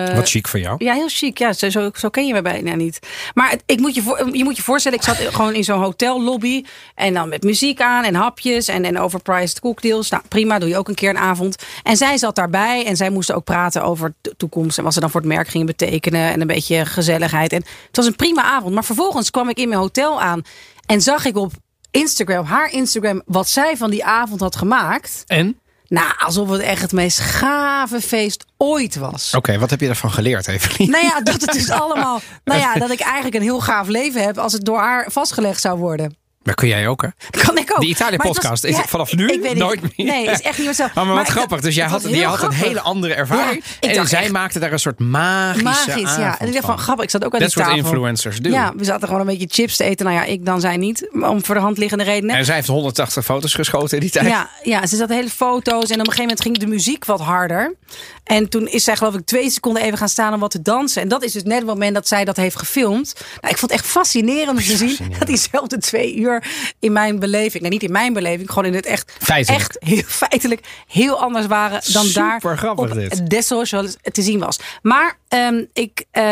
[0.08, 0.76] eh, Wat chic voor jou.
[0.86, 1.38] Ja, heel chic.
[1.38, 3.00] Ja, zo, zo, zo ken je me bijna niet.
[3.34, 5.82] Maar het- ik moet je, voor, je moet je voorstellen, ik zat gewoon in zo'n
[5.82, 6.64] hotellobby.
[6.96, 10.10] En dan met muziek aan en hapjes en, en overpriced cocktails.
[10.10, 11.56] Nou, prima, doe je ook een keer een avond.
[11.84, 14.78] En zij zat daarbij en zij moesten ook praten over de toekomst.
[14.78, 16.32] En wat ze dan voor het merk gingen betekenen.
[16.32, 17.52] En een beetje gezelligheid.
[17.54, 18.74] En het was een prima avond.
[18.74, 20.42] Maar vervolgens kwam ik in mijn hotel aan.
[20.86, 21.52] En zag ik op
[21.94, 25.24] Instagram, haar Instagram, wat zij van die avond had gemaakt.
[25.28, 25.58] En?
[25.88, 29.34] Nou, alsof het echt het meest gave feest ooit was.
[29.36, 30.90] Oké, wat heb je ervan geleerd, Evelien?
[30.90, 32.22] Nou ja, dat het dus allemaal.
[32.44, 35.62] Nou ja, dat ik eigenlijk een heel gaaf leven heb als het door haar vastgelegd
[35.62, 36.16] zou worden.
[36.44, 37.08] Maar kun jij ook, hè?
[37.46, 37.80] Kan ik ook.
[37.80, 39.54] Die Italië-podcast, is ja, vanaf nu ik niet.
[39.58, 40.08] nooit meer?
[40.08, 40.86] Nee, is echt niet meer zo.
[40.96, 41.62] Maar wat grappig.
[41.62, 43.64] Dus jij had, die had een hele andere ervaring.
[43.80, 46.40] Ja, en zij echt- maakte daar een soort magische Magisch, ja.
[46.40, 47.78] En ik dacht van, grappig, ik zat ook aan That's die tafel.
[47.78, 48.52] influencers doen.
[48.52, 50.06] Ja, we zaten gewoon een beetje chips te eten.
[50.06, 51.10] Nou ja, ik dan zij niet.
[51.12, 52.36] Om voor de hand liggende redenen.
[52.36, 54.28] En zij heeft 180 foto's geschoten in die tijd.
[54.28, 55.90] Ja, ja, ze zat hele foto's.
[55.90, 57.76] En op een gegeven moment ging de muziek wat harder.
[58.24, 61.02] En toen is zij geloof ik twee seconden even gaan staan om wat te dansen.
[61.02, 63.14] En dat is dus net het moment dat zij dat heeft gefilmd.
[63.42, 66.33] Nou, ik vond het echt fascinerend om te zien dat diezelfde twee uur
[66.80, 67.60] in mijn beleving.
[67.64, 69.14] Nou, niet in mijn beleving, gewoon in het echt.
[69.20, 69.62] Feitelijk.
[69.62, 73.46] Echt heel feitelijk heel anders waren dan daar Super grappig op dit.
[73.46, 74.60] socials te zien was.
[74.82, 76.24] Maar ehm, ik, eh,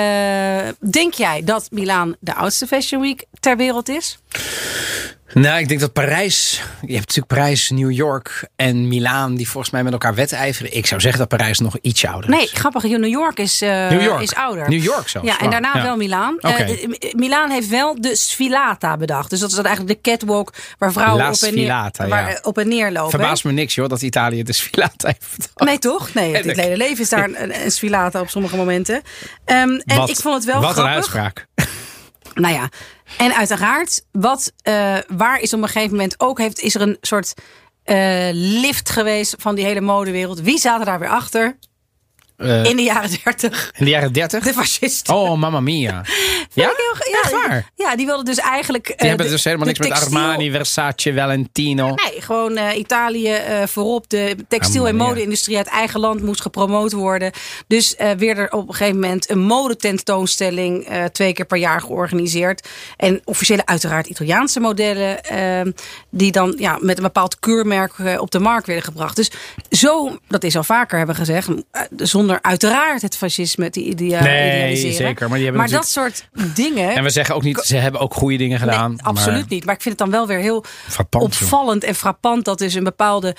[0.91, 4.19] denk jij dat Milaan de oudste Fashion Week ter wereld is?
[5.33, 6.51] Nou, ik denk dat Parijs.
[6.81, 10.75] Je hebt natuurlijk Parijs, New York en Milaan, die volgens mij met elkaar wedijveren.
[10.75, 12.35] Ik zou zeggen dat Parijs nog ietsje ouder is.
[12.35, 12.83] Nee, grappig.
[12.83, 14.21] New York is, eh, New York.
[14.21, 14.69] is ouder.
[14.69, 15.27] New York zelfs.
[15.27, 15.51] Ja, en Wow.
[15.51, 15.83] daarna Ja.
[15.83, 16.37] wel Milaan.
[16.39, 19.29] Eh, M- Milaan heeft wel de Sfilata bedacht.
[19.29, 22.39] Dus dat is dan eigenlijk de catwalk waar vrouwen op en, neer, Sfilata, waar, ja.
[22.41, 23.09] op en neer lopen.
[23.09, 25.49] Verbaast me niks, joh, dat Italië de Sfilata heeft.
[25.55, 26.13] Nee, toch?
[26.13, 29.01] Nee, het hele leven is daar een, een Sfilata op sommige momenten.
[29.45, 30.95] Ehm, en Wat- ik vond het wel Wat een grappig.
[30.95, 31.45] uitspraak.
[32.33, 32.69] Nou ja,
[33.17, 36.97] en uiteraard, wat, eh, waar is op een gegeven moment ook heeft, is er een
[37.01, 37.33] soort
[37.83, 40.41] eh, lift geweest van die hele modewereld.
[40.41, 41.57] Wie zaten daar weer achter?
[42.41, 43.71] Eh, In de jaren 30.
[43.77, 44.43] in de jaren 30?
[44.43, 45.15] De fascisten.
[45.15, 46.01] Oh, mamma mia.
[46.53, 46.63] Ja?
[46.65, 47.71] Heel- ja, Echt waar?
[47.75, 48.85] Ja, die wilden dus eigenlijk.
[48.85, 51.85] Die eh, hebben de- dus helemaal niks met Armani, Versace, Valentino.
[51.87, 53.35] Nee, gewoon eh, Italië
[53.65, 54.09] voorop.
[54.09, 57.31] De textiel- en mode-industrie uit eigen land moest gepromoot worden.
[57.67, 62.67] Dus weer er op een gegeven moment een modetentoonstelling twee keer per jaar georganiseerd.
[62.97, 65.23] En officiële, uiteraard Italiaanse modellen.
[65.23, 65.61] eh,
[66.09, 69.15] die dan ja, met een bepaald keurmerk op de markt werden gebracht.
[69.15, 69.31] Dus
[69.69, 71.47] zo, dat is al vaker hebben gezegd.
[71.71, 71.81] eh,
[72.31, 74.93] zonder uiteraard het fascisme te idea- Nee, idealiseren.
[75.07, 76.95] zeker, maar die hebben dat soort dingen.
[76.95, 78.89] En we zeggen ook niet, ze hebben ook goede dingen gedaan.
[78.89, 79.65] Nee, absoluut maar niet.
[79.65, 82.83] Maar ik vind het dan wel weer heel Frappant, opvallend en frappant dat dus een
[82.83, 83.35] bepaalde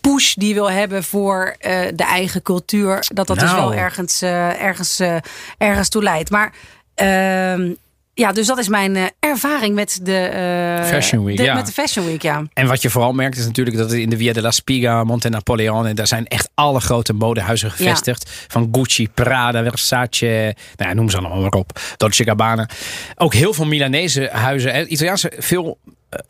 [0.00, 3.60] push die wil hebben voor eh, de eigen cultuur, dat dat dus Nou.
[3.60, 5.16] wel ergens, eh, ergens, eh,
[5.58, 6.30] ergens toe leidt.
[6.30, 6.52] Maar
[6.94, 7.72] ehm,
[8.14, 11.54] ja, dus dat is mijn eh, ervaring met de, eh, Fashion Week, de- ja.
[11.54, 12.42] Met de Fashion Week, ja.
[12.52, 15.94] En wat je vooral merkt is natuurlijk dat in de Via della Spiga, Monte Napoleone,
[15.94, 18.30] daar zijn echt alle grote modehuizen gevestigd.
[18.48, 21.80] Van Gucci, Prada, Versace, nou ja, noem ze allemaal maar op.
[21.96, 22.68] Dolce Gabbana.
[23.16, 24.92] Ook heel veel Milanese huizen.
[24.92, 25.78] Italiaanse, veel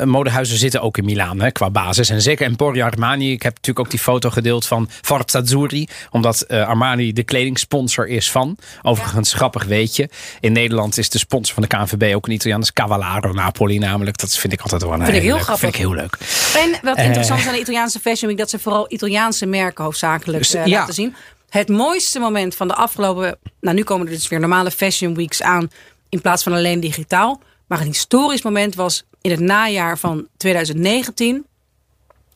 [0.05, 2.11] modehuizen zitten ook in Milaan hè, qua basis.
[2.11, 3.33] En zeker Emporio Armani.
[3.33, 5.89] Ik heb natuurlijk ook die foto gedeeld van Forza Azzurri.
[6.11, 8.57] Omdat eh, Armani de kledingsponsor is van.
[8.83, 10.09] Overigens, grappig weetje.
[10.41, 12.61] In Nederland is de sponsor van de KNVB ook een Italiaan.
[12.61, 14.19] Dat is Cavallaro Napoli namelijk.
[14.19, 15.59] Dat vind ik altijd wel een Vind ik heel grappig.
[15.59, 16.19] Vind ik heel leuk.
[16.57, 17.05] En wat Eh.
[17.05, 20.67] interessant is aan de Italiaanse Fashion Week, dat ze vooral Italiaanse merken hoofdzakelijk Dus, eh,
[20.67, 20.79] ja.
[20.79, 21.15] laten zien.
[21.49, 25.43] Het mooiste moment van de afgelopen, nou nu komen er dus weer normale Fashion Weeks
[25.43, 25.71] aan,
[26.09, 27.41] in plaats van alleen digitaal.
[27.67, 31.47] Maar een historisch moment was in het najaar van 2019.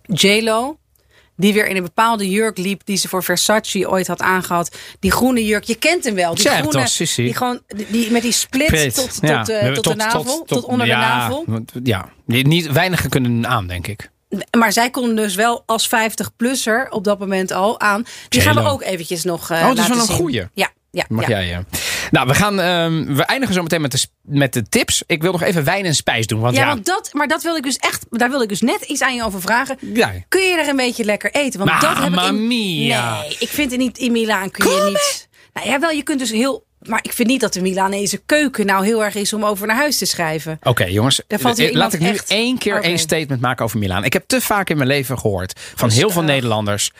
[0.02, 0.78] J-Lo,
[1.36, 4.76] die weer in een bepaalde jurk liep die ze voor Versace ooit had aangehad.
[5.00, 6.34] Die groene jurk, je kent hem wel.
[6.34, 9.42] Die groene, die gewoon die, met die split, tot, ja.
[9.42, 11.44] tot, eh, hebben tot, de navel, tot, onder de navel.
[11.82, 14.10] Ja, niet weinigen kunnen aan, denk ik.
[14.58, 18.06] Maar zij konden dus wel als 50-plusser op dat moment al aan.
[18.28, 20.48] Die gaan we ook eventjes nog eh Oh, dat is wel een goeie.
[20.54, 21.28] Ja, ja, Mag ja.
[21.28, 21.64] jij, ja.
[22.10, 25.02] Nou, we, gaan, ehm, we eindigen zo meteen met de, met de tips.
[25.06, 26.40] Ik wil nog even wijn en spijs doen.
[26.40, 28.60] Want ja, ja, want dat, maar dat wil ik dus echt, daar wil ik dus
[28.60, 29.76] net iets aan je over vragen.
[29.80, 30.12] Ja.
[30.28, 31.58] Kun je er een beetje lekker eten?
[31.58, 33.20] Want dat heb ik in, mia.
[33.20, 35.28] Nee, ik vind het niet in Milaan kun je niet.
[35.52, 36.66] Nou ja, wel, je kunt dus heel.
[36.78, 39.76] Maar ik vind niet dat de Milanese keuken nou heel erg is om over naar
[39.76, 40.58] huis te schrijven.
[40.62, 41.20] Oké, jongens.
[41.28, 42.86] Valt hier eh, Laat ik nu echt- één keer Oké.
[42.86, 44.04] één statement maken over Milaan.
[44.04, 46.90] Ik heb te vaak in mijn leven gehoord van heel veel Nederlanders.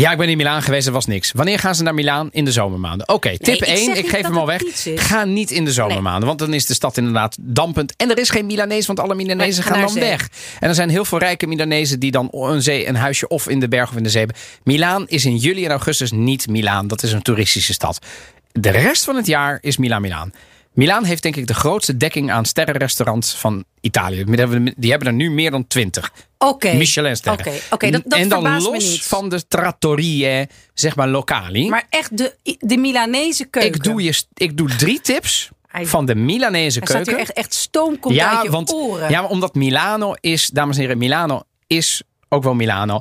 [0.00, 1.32] Ja, ik ben in Milaan geweest, dat was niks.
[1.32, 2.28] Wanneer gaan ze naar Milaan?
[2.32, 3.08] In de zomermaanden.
[3.08, 4.62] Oké, tip ik 1, zeg ik geef hem al weg.
[4.94, 7.96] Ga niet in de zomermaanden, want dan is de stad inderdaad dampend.
[7.96, 10.28] En er is geen Milanees, want alle Milanezen Nee, gaan gaan dan weg.
[10.60, 13.60] En er zijn heel veel rijke Milanezen die dan een, zee, een huisje of in
[13.60, 14.40] de berg of in de zee hebben.
[14.64, 16.88] Milaan is in juli en augustus niet Milaan.
[16.88, 17.98] Dat is een toeristische stad.
[18.52, 20.32] De rest van het jaar is Milaan Milaan.
[20.76, 24.24] Milaan heeft denk ik de grootste dekking aan sterrenrestaurants van Italië.
[24.76, 26.12] Die hebben er nu meer dan twintig.
[26.38, 26.72] Oké.
[26.74, 27.46] Michelinsterren.
[27.46, 29.02] Oké, oké, dat, dat en dan los niet.
[29.02, 31.68] van de trattorie, zeg maar lokali.
[31.68, 33.74] Maar echt de, de Milanese keuken.
[33.74, 35.50] ik, doe je, ik doe drie tips
[35.82, 37.12] van de Milanese Er staat keuken.
[37.12, 39.10] hier echt, echt stoom komt uit je want, oren.
[39.10, 43.00] Ja, omdat Milano is, dames en heren, Milano is ook wel Milano.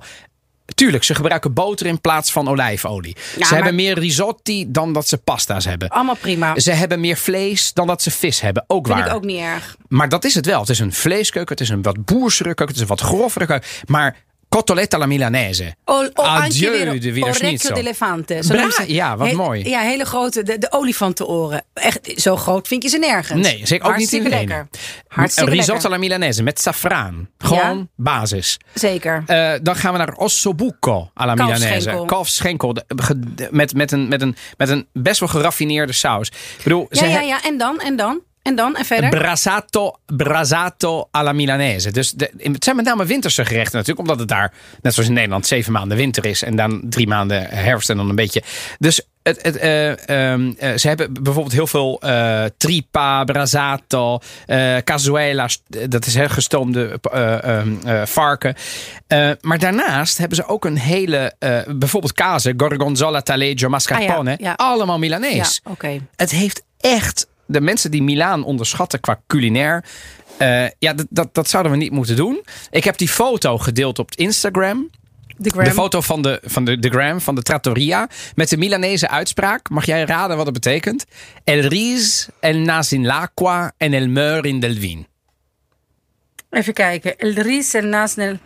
[0.76, 3.16] Tuurlijk, ze gebruiken boter in plaats van olijfolie.
[3.34, 5.90] ze maar- hebben meer risotti dan dat ze pasta's hebben.
[5.90, 6.60] Allemaal prima.
[6.60, 8.64] Ze hebben meer vlees dan dat ze vis hebben.
[8.68, 9.08] Ook Vind waar.
[9.08, 9.76] ik ook niet erg.
[9.88, 10.60] Maar dat is het wel.
[10.60, 13.46] Het is een vleeskeuken, het is een wat boersere keuken, het is een wat grovere
[13.46, 13.68] keuken.
[13.86, 14.16] Maar
[14.56, 15.76] cotoletta alla milanese.
[15.86, 17.74] O, o, Adieu, de Wiener Schnitzel.
[17.76, 18.40] d'elefante.
[18.88, 19.70] Ja, wat He- mooi.
[19.70, 21.64] Ja, hele grote, de, de olifantenoren.
[21.74, 23.48] Echt, zo groot vind je ze nergens.
[23.48, 24.68] Nee, zeker ook niet in lekker.
[25.08, 25.90] Hartstikke Risotto lekker.
[25.90, 27.30] alla milanese met safraan.
[27.38, 28.58] Gewoon basis.
[28.74, 29.24] Zeker.
[29.26, 32.06] Eh, dan gaan we naar ossobuco alla milanese.
[33.36, 36.28] De- Met, met, een, met, een, met een best wel geraffineerde saus.
[36.28, 37.44] Ik bedoel, Ja, ze ja, ja.
[37.44, 39.10] En dan, en dan, en dan, en verder.
[39.10, 41.92] Brasato, brasato alla milanese.
[41.92, 44.00] Dus de, het zijn met name winterse gerechten natuurlijk.
[44.00, 46.44] Omdat het daar, net zoals in Nederland, zeven maanden winter is.
[46.44, 48.44] En dan drie maanden herfst en dan een beetje.
[48.80, 54.20] Dus het, het, eh, ehm, eh, ze hebben bijvoorbeeld heel veel eh, tripa, brasato,
[54.84, 55.48] cazuela.
[55.90, 58.56] Dat is hè, gestoomde eh, ehm, eh, varken.
[59.42, 61.34] Maar daarnaast hebben ze ook een hele,
[61.68, 62.54] bijvoorbeeld kazen.
[62.58, 64.32] Gorgonzola, taleggio, mascarpone.
[64.32, 64.54] Ah ja, ja.
[64.54, 65.62] Allemaal Milanees.
[65.64, 66.00] Ja, oké.
[66.16, 69.86] Het heeft echt de mensen die Milaan onderschatten qua culinair.
[70.38, 72.44] eh, ja, dat, dat, zouden we niet moeten doen.
[72.70, 74.90] Ik heb die foto gedeeld op Instagram.
[75.38, 78.10] De foto van de, van de, de gram, van de trattoria.
[78.36, 79.70] Met de Milanese uitspraak.
[79.70, 81.06] Mag jij raden wat het betekent?
[81.44, 85.08] El ris, el nas in l'acqua en el meur in del vin.
[86.56, 87.18] Even kijken.
[87.18, 88.30] El Ries en Nasnel.
[88.30, 88.40] El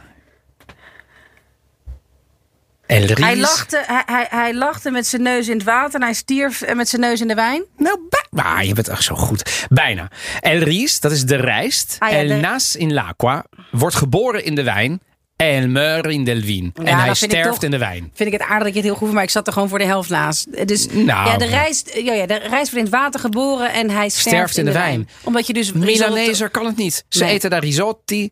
[2.93, 6.61] Hij lachte, hij, hij, hij lachte met zijn neus in het water en hij stierf
[6.61, 7.63] eh, met zijn neus in de wijn.
[7.77, 7.99] Nou,
[8.35, 9.65] ah, je bent echt zo goed.
[9.69, 10.07] Bijna.
[10.39, 11.95] El ris, dat is de rijst.
[11.99, 15.01] Ah, ja, el de- nas in l'acqua wordt geboren in de wijn.
[15.35, 16.35] El meur in del.
[16.37, 18.11] Ja, en hij sterft toch- in de wijn.
[18.13, 19.69] Vind ik het aardig dat je het heel goed vindt, maar ik zat er gewoon
[19.69, 20.67] voor de helft naast.
[20.67, 23.89] Dus Nou, ja, de rijst, ja, ja, de rijst wordt in het water geboren en
[23.89, 25.09] hij sterft, in de wijn.
[25.23, 27.05] Omdat je dus Milanezer kan het niet.
[27.09, 27.33] Ze Nee.
[27.33, 28.29] eten daar risotti.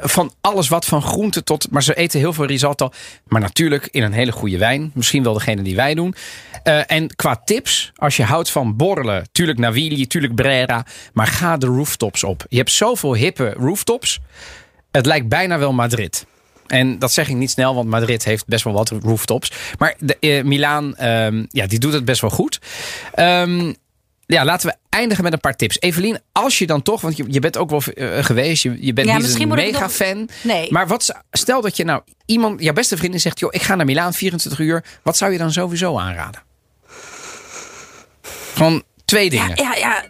[0.00, 1.70] Van alles wat van groente tot.
[1.70, 2.90] Maar ze eten heel veel risotto.
[3.26, 4.90] Maar natuurlijk in een hele goede wijn.
[4.94, 6.14] Misschien wel degene die wij doen.
[6.62, 7.92] Eh, en qua tips.
[7.94, 9.28] Als je houdt van borrelen.
[9.32, 10.86] Tuurlijk Navigli, tuurlijk Brera.
[11.12, 12.44] Maar ga de rooftops op.
[12.48, 14.20] Je hebt zoveel hippe rooftops.
[14.90, 16.26] Het lijkt bijna wel Madrid.
[16.66, 19.52] En dat zeg ik niet snel, want Madrid heeft best wel wat rooftops.
[19.78, 22.58] Maar de, eh, Milaan, ehm, ja, die doet het best wel goed.
[23.14, 23.72] Ehm,
[24.34, 25.76] ja, laten we eindigen met een paar tips.
[25.80, 28.92] Evelien, als je dan toch, want je, je bent ook wel eh, geweest, je, je
[28.92, 30.28] bent Ja, niet een mega nog- fan.
[30.42, 30.72] Nee.
[30.72, 33.86] Maar wat, stel dat je nou iemand, jouw beste vriendin zegt, joh, ik ga naar
[33.86, 34.84] Milaan 24 uur.
[35.02, 36.42] Wat zou je dan sowieso aanraden?
[38.54, 39.52] Gewoon twee dingen.
[39.56, 40.02] Ja, ja,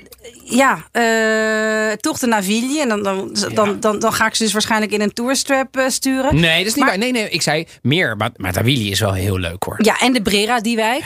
[0.45, 2.81] ja, eh, toch de Naviglie.
[2.81, 5.89] En dan, dan, dan, dan, dan ga ik ze dus waarschijnlijk in een tourstrap eh,
[5.89, 6.35] sturen.
[6.41, 6.99] Nee, dat is niet Maar- waar.
[6.99, 8.17] Nee, nee, ik zei meer.
[8.17, 9.77] Maar, maar Davili is wel heel leuk hoor.
[9.85, 11.05] Ja, en de Brera, die wijk.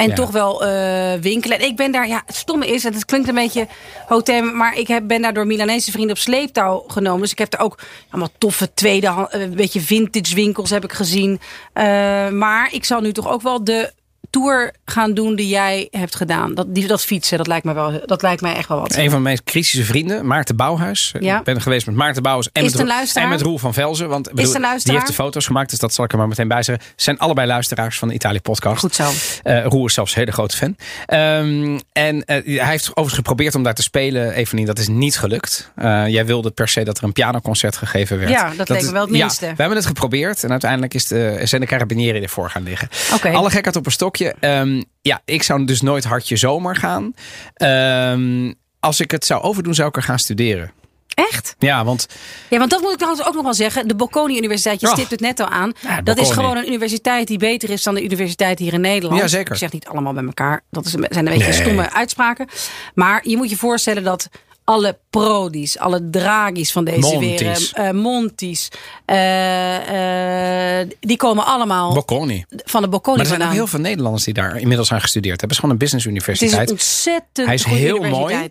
[0.00, 0.14] En Ja.
[0.14, 1.58] toch wel eh, winkelen.
[1.58, 3.66] En ik ben daar, ja, het stomme is, en het klinkt een beetje
[4.06, 7.20] hotel, maar ik heb, ben daar door Milanese vrienden op sleeptouw genomen.
[7.20, 7.78] Dus ik heb er ook
[8.10, 11.40] allemaal toffe tweede, een beetje vintage winkels heb ik gezien.
[11.72, 11.84] Eh,
[12.28, 13.92] maar ik zal nu toch ook wel de
[14.30, 16.54] tour gaan doen die jij hebt gedaan.
[16.54, 18.90] Dat, die, dat fietsen, dat lijkt, me wel, dat lijkt mij echt wel wat.
[18.90, 21.14] Een van mijn meest kritische vrienden, Maarten Bouwhuis.
[21.20, 21.38] Ja.
[21.38, 24.08] Ik ben geweest met Maarten Bouwhuis en, met, en met Roel van Velzen.
[24.08, 26.62] Want bedoel, die heeft de foto's gemaakt, dus dat zal ik er maar meteen bij
[26.62, 26.84] zeggen.
[26.88, 28.80] Ze zijn allebei luisteraars van de Italië podcast.
[28.80, 29.10] Goed zo.
[29.42, 30.76] Eh, Roel is zelfs een hele grote fan.
[31.06, 34.66] Ehm, en eh, hij heeft overigens geprobeerd om daar te spelen, Evelien.
[34.66, 35.72] Dat is niet gelukt.
[35.76, 38.30] Eh, jij wilde per se dat er een pianoconcert gegeven werd.
[38.30, 39.46] Ja, dat leek me wel het ja, minste.
[39.46, 42.88] we hebben het geprobeerd en uiteindelijk is de, zijn de carabinieri ervoor gaan liggen.
[43.32, 44.19] Alle gekheid op een stokje.
[44.28, 47.14] Ehm, ja, ik zou dus nooit hartje zomer gaan.
[47.54, 50.72] Ehm, als ik het zou overdoen, zou ik er gaan studeren.
[51.14, 51.54] Echt?
[51.58, 52.06] Ja, want
[52.50, 53.88] Ja, want dat moet ik trouwens ook nog wel zeggen.
[53.88, 54.92] De Bocconi Universiteit, je Ja.
[54.92, 55.72] stipt het net al aan.
[55.80, 59.20] Ja, dat is gewoon een universiteit die beter is dan de universiteit hier in Nederland.
[59.20, 59.52] Ja, zeker.
[59.52, 60.60] Ik zeg niet allemaal bij elkaar.
[60.70, 61.52] Dat is, zijn een beetje Nee.
[61.52, 62.48] stomme uitspraken.
[62.94, 64.28] Maar je moet je voorstellen dat
[64.70, 68.68] alle Prodis, alle Draghi's van deze wereld, eh Montis,
[69.04, 72.44] eh, eh, die komen allemaal Bocconi.
[72.64, 75.40] van de Bocconi Maar er zijn ook heel veel Nederlanders die daar inmiddels aan gestudeerd
[75.40, 75.56] hebben.
[75.56, 76.68] Het is gewoon een business Het is universiteit.
[76.68, 78.48] een ontzettend Hij is heel mooi.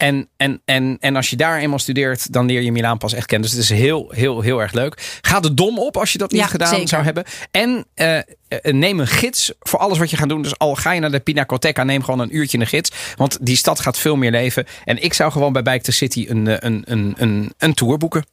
[0.00, 3.26] En, en, en, en als je daar eenmaal studeert, dan leer je Milaan pas echt
[3.26, 3.48] kennen.
[3.48, 5.18] Dus het is heel, heel, heel erg leuk.
[5.20, 6.88] Ga de dom op als je dat niet Ja, gedaan zeker.
[6.88, 7.24] zou hebben.
[7.50, 8.24] En eh, eh,
[8.62, 10.42] neem een gids voor alles wat je gaat doen.
[10.42, 12.90] Dus al ga je naar de Pinacoteca, neem gewoon een uurtje een gids.
[13.16, 14.66] Want die stad gaat veel meer leven.
[14.84, 17.98] En ik zou gewoon bij Bike the City een, eh, een, een, een, een tour
[17.98, 18.24] boeken.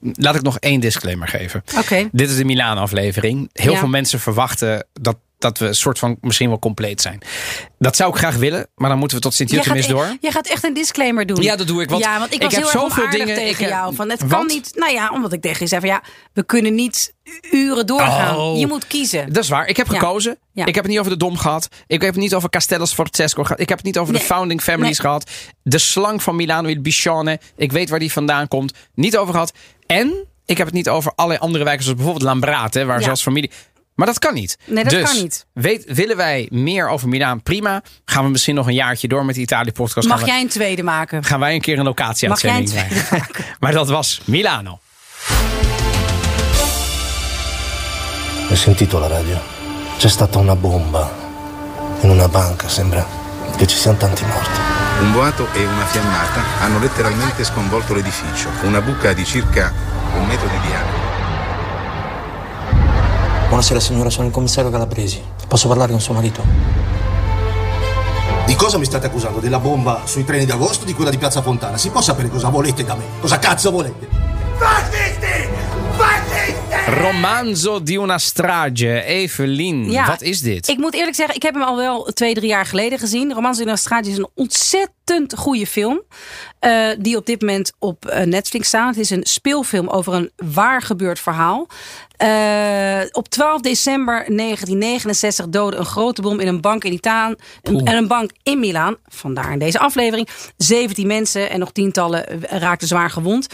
[0.00, 1.62] Laat ik nog één disclaimer geven.
[1.78, 2.08] Oké.
[2.12, 3.50] Dit is de Milaan-aflevering.
[3.52, 3.78] Heel Ja.
[3.78, 7.20] veel mensen verwachten dat, dat we een soort van misschien wel compleet zijn.
[7.78, 10.16] Dat zou ik graag willen, maar dan moeten we tot Sint-Jutemis e- door.
[10.20, 11.42] jij gaat echt een disclaimer doen.
[11.42, 13.50] Ja, dat doe ik, want ja, want ik was heb heel erg zoveel dingen- tegen
[13.50, 13.94] ik heb- jou.
[13.94, 14.70] Van, het kan niet.
[14.74, 17.14] Nou ja, omdat ik tegen je zei van ja, we kunnen niet
[17.50, 18.36] uren doorgaan.
[18.36, 18.58] Oh.
[18.58, 19.32] Je moet kiezen.
[19.32, 19.66] Dat is waar.
[19.66, 19.98] Ik heb Ja.
[19.98, 20.38] gekozen.
[20.52, 20.66] Ja.
[20.66, 21.68] Ik heb het niet over de Dom gehad.
[21.86, 23.60] Ik heb het niet over Castello Sforzesco gehad.
[23.60, 25.06] Ik heb het niet over de founding families Nee.
[25.06, 25.30] gehad.
[25.62, 27.40] De slang van Milano, il Biscione.
[27.56, 28.72] Ik weet waar die vandaan komt.
[28.94, 29.52] Niet over gehad.
[29.86, 30.12] En
[30.46, 33.04] ik heb het niet over allerlei andere wijken, zoals bijvoorbeeld Lambrate, waar Ja.
[33.04, 33.50] zelfs familie.
[34.00, 34.58] Maar dat kan niet.
[34.64, 35.46] Nee, dat dus, kan niet.
[35.52, 37.42] Weet, willen wij meer over Milaan?
[37.42, 37.82] Prima.
[38.04, 40.08] Gaan we misschien nog een jaartje door met de Italië-podcast.
[40.08, 41.24] Mag we- jij een tweede maken?
[41.24, 43.44] gaan wij een keer een locatie Mag jij een tweede maken?
[43.60, 44.78] Maar dat was Milano.
[48.48, 49.36] Ho sentito la radio.
[49.98, 51.12] C'è stata una bomba
[52.00, 53.06] in una banca, sembra
[53.56, 54.60] che ci siano tanti morti.
[55.00, 59.72] Un boato e una fiammata hanno letteralmente sconvolto l'edificio, una buca di circa
[60.14, 60.99] un metro di diametro.
[63.50, 65.20] Buonasera signora, sono il commissario Calabresi.
[65.48, 66.44] Posso parlare con suo marito?
[68.46, 69.40] Di cosa mi state accusando?
[69.40, 71.76] Della bomba sui treni d'agosto o di quella di Piazza Fontana?
[71.76, 73.04] Si può sapere cosa volete da me?
[73.20, 74.06] Cosa cazzo volete?
[76.86, 79.04] Romanzo di una strage.
[79.04, 80.68] Evelien, Ja, wat is dit?
[80.68, 83.32] Ik moet eerlijk zeggen, ik heb hem al wel twee, drie jaar geleden gezien.
[83.32, 86.02] Romans in Australië is een ontzettend goede film.
[86.58, 88.94] eh, die op dit moment op eh, Netflix staat.
[88.94, 91.66] Het is een speelfilm over een waar gebeurd verhaal.
[92.20, 97.34] Eh, op 12 december 1969 doodde een grote bom in een bank in Italië.
[97.62, 98.96] En een bank in Milaan.
[99.06, 100.28] Vandaar in deze aflevering.
[100.56, 103.46] 17 mensen en nog tientallen raakten zwaar gewond.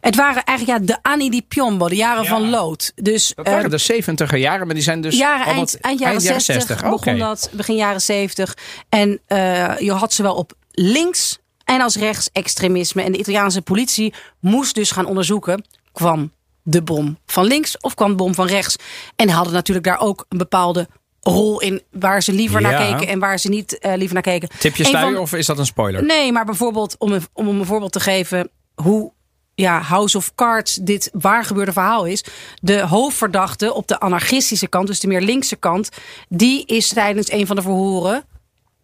[0.00, 2.92] Het waren eigenlijk ja, de anni di piombo, de jaren van lood.
[2.94, 5.98] Dus, Dat waren eh, de 70er jaren, maar die zijn dus jaren, eind, wat- eind
[5.98, 8.56] jaren 60, begon dat, begin jaren 70.
[8.88, 13.02] En eh, je had zowel op links en als rechts extremisme.
[13.02, 15.64] En de Italiaanse politie moest dus gaan onderzoeken...
[15.92, 16.32] kwam
[16.66, 18.76] de bom van links of kwam de bom van rechts?
[19.16, 20.88] En hadden natuurlijk daar ook een bepaalde
[21.20, 21.82] rol in...
[21.90, 24.48] waar ze liever naar keken en waar ze niet eh, liever naar keken.
[24.58, 26.04] Tip je Een sluier van- of is dat een spoiler?
[26.04, 29.12] Nee, maar bijvoorbeeld om een, om een voorbeeld te geven hoe
[29.54, 32.24] ja, House of Cards dit waar gebeurde verhaal is.
[32.60, 35.88] De hoofdverdachte op de anarchistische kant, dus de meer linkse kant,
[36.28, 38.24] die is tijdens een van de verhoren.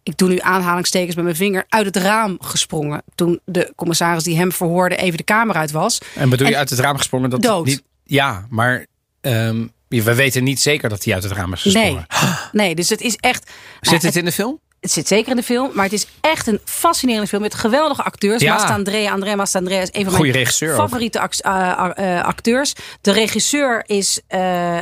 [0.03, 3.03] Ik doe nu aanhalingstekens met mijn vinger uit het raam gesprongen.
[3.15, 5.97] Toen de commissaris die hem verhoorde even de kamer uit was.
[6.15, 7.29] En bedoel je uit het raam gesprongen?
[7.29, 7.65] Dat Dood.
[7.65, 8.85] Niet, ja, maar
[9.21, 12.05] ehm, we weten niet zeker dat hij uit het raam is gesprongen.
[12.07, 12.33] Nee,
[12.65, 13.51] nee, dus het is echt.
[13.81, 14.59] Zit nou, het in de film?
[14.81, 18.03] Het zit zeker in de film, maar het is echt een fascinerende film met geweldige
[18.03, 18.41] acteurs.
[18.41, 18.53] Ja.
[18.53, 22.73] Mastandrea, Andrea Mastandrea is een van Goeie mijn favoriete act- uh, uh, acteurs.
[23.01, 24.79] De regisseur is uh,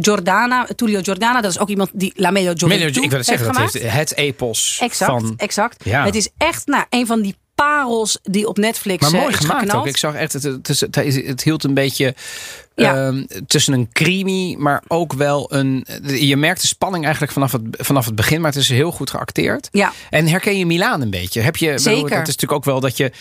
[0.00, 1.40] Giordana, Tullio Giordana.
[1.40, 4.14] Dat is ook iemand die La Gioventù Melio- ik wil het zeggen, dat heeft het
[4.16, 5.34] epos Exact, van...
[5.36, 5.84] exact.
[5.84, 6.04] Ja.
[6.04, 9.58] Het is echt nou, een van die parels die op Netflix Maar eh, mooi gemaakt
[9.60, 9.80] geknald.
[9.80, 9.86] ook.
[9.88, 10.94] Ik zag echt, het, het, het,
[11.26, 12.14] het hield een beetje
[12.74, 13.06] Ja.
[13.06, 15.86] ehm, tussen een creamy, maar ook wel een...
[16.02, 19.10] Je merkt de spanning eigenlijk vanaf het, vanaf het begin, maar het is heel goed
[19.10, 19.68] geacteerd.
[19.72, 19.92] Ja.
[20.10, 21.40] En herken je Milaan een beetje?
[21.40, 22.02] Heb je, Zeker.
[22.18, 23.12] Het is natuurlijk ook wel dat je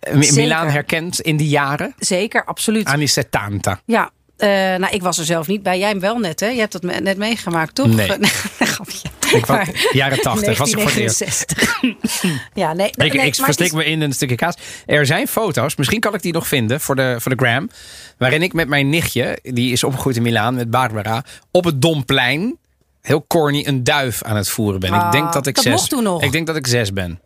[0.00, 0.14] eh.
[0.14, 1.94] Milaan herkent in die jaren.
[1.98, 2.88] Zeker, absoluut.
[2.88, 3.80] 70.
[3.84, 4.10] Ja,
[4.40, 5.78] eh, nou, ik was er zelf niet bij.
[5.78, 6.46] Jij hem wel net, hè?
[6.46, 7.86] Je hebt dat net meegemaakt, toch?
[7.86, 8.06] Nee.
[8.58, 9.08] Grapje.
[9.34, 11.18] Ik was, jaren 80 was ik voor het eerst.
[11.18, 12.48] 1969.
[12.62, 12.86] ja, nee.
[12.86, 14.54] Ik, nee, ik verstik me in een stukje kaas.
[14.86, 17.70] Er zijn foto's, misschien kan ik die nog vinden voor de, voor de gram.
[18.18, 22.56] Waarin ik met mijn nichtje, die is opgegroeid in Milaan met Barbara, op het Domplein,
[23.02, 24.94] heel corny, een duif aan het voeren ben.
[24.94, 25.72] ik Ah, denk dat ik dat zes.
[25.72, 26.22] mocht toen nog.
[26.22, 27.20] Ik denk dat ik zes ben.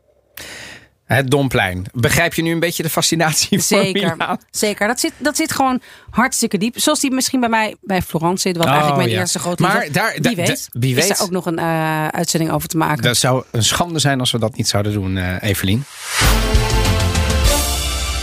[1.14, 1.86] Het Domplein.
[1.92, 4.38] Begrijp je nu een beetje de fascinatie Zeker, Milaan?
[4.50, 4.86] zeker.
[4.88, 6.78] Dat zit, dat zit gewoon hartstikke diep.
[6.78, 8.56] Zoals die misschien bij mij bij Florence zit.
[8.56, 9.20] Wat Oh, eigenlijk mijn ja.
[9.20, 11.08] eerste grote Maar daar- wie, weet, wie is weet.
[11.08, 13.02] daar ook nog een eh, uitzending over te maken.
[13.02, 15.84] Dat zou een schande zijn als we dat niet zouden doen, eh Evelien.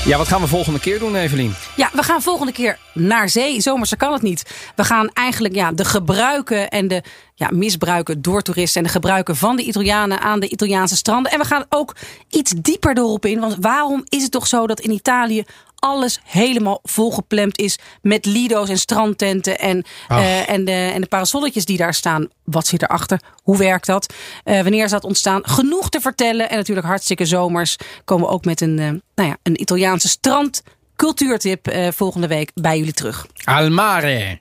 [0.05, 1.53] Ja, wat gaan we volgende keer doen, Evelien?
[1.75, 3.61] Ja, we gaan volgende keer naar zee.
[3.61, 4.43] Zomerse kan het niet.
[4.75, 7.03] We gaan eigenlijk ja, de gebruiken en de
[7.41, 11.31] ja, misbruiken door toeristen en de gebruiken van de Italianen aan de Italiaanse stranden.
[11.31, 11.95] En we gaan ook
[12.29, 13.39] iets dieper erop in.
[13.39, 15.43] Want waarom is het toch zo dat in Italië
[15.75, 21.65] alles helemaal volgeplemd is met lido's en strandtenten en, eh, en, de, en de parasolletjes
[21.65, 22.27] die daar staan.
[22.43, 23.21] Wat zit erachter?
[23.43, 24.13] Hoe werkt dat?
[24.43, 25.41] Eh, wanneer is dat ontstaan?
[25.45, 27.77] Genoeg te vertellen en natuurlijk hartstikke zomers.
[28.05, 30.63] Komen we ook met een, eh, nou ja, een Italiaanse strand
[30.95, 33.25] cultuurtip eh, volgende week bij jullie terug.
[33.43, 34.39] Almare.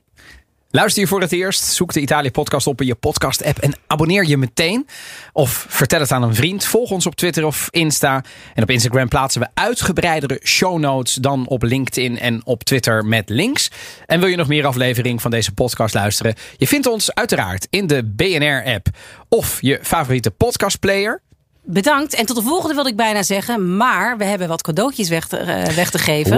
[0.73, 3.75] Luister je voor het eerst, zoek de Italië podcast op in je podcast app en
[3.87, 4.87] abonneer je meteen.
[5.33, 6.65] Of vertel het aan een vriend.
[6.65, 8.25] Volg ons op Twitter of Insta.
[8.55, 13.29] En op Instagram plaatsen we uitgebreidere show notes dan op LinkedIn en op Twitter met
[13.29, 13.71] links.
[14.07, 16.35] En wil je nog meer aflevering van deze podcast luisteren?
[16.57, 18.87] Je vindt ons uiteraard in de BNR app
[19.29, 21.23] of je favoriete podcastplayer.
[21.63, 22.15] Bedankt.
[22.15, 23.77] En tot de volgende wilde ik bijna zeggen.
[23.77, 26.37] Maar we hebben wat cadeautjes weg te, eh, weg te geven.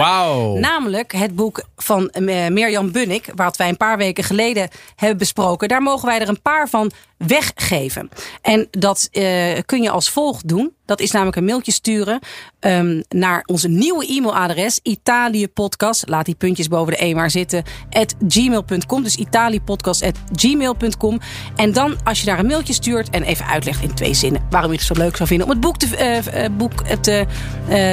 [0.60, 3.30] Namelijk het boek van eh, Mirjam Bunnik.
[3.34, 5.68] Wat wij een paar weken geleden hebben besproken.
[5.68, 6.90] Daar mogen wij er een paar van
[7.26, 8.10] weggeven.
[8.42, 10.72] En dat eh, kun je als volgt doen.
[10.84, 12.18] Dat is namelijk een mailtje sturen
[12.60, 14.80] ehm, naar onze nieuwe e-mailadres.
[14.82, 16.08] Italiëpodcast.
[16.08, 17.62] Laat die puntjes boven de e maar zitten.
[17.90, 19.02] At gmail.com.
[19.02, 21.20] Dus italiëpodcast at gmail.com.
[21.56, 23.10] En dan als je daar een mailtje stuurt.
[23.10, 24.46] En even uitlegt in twee zinnen.
[24.50, 27.26] Waarom je het zo leuk zou vinden om het boek te, eh, eh, boek te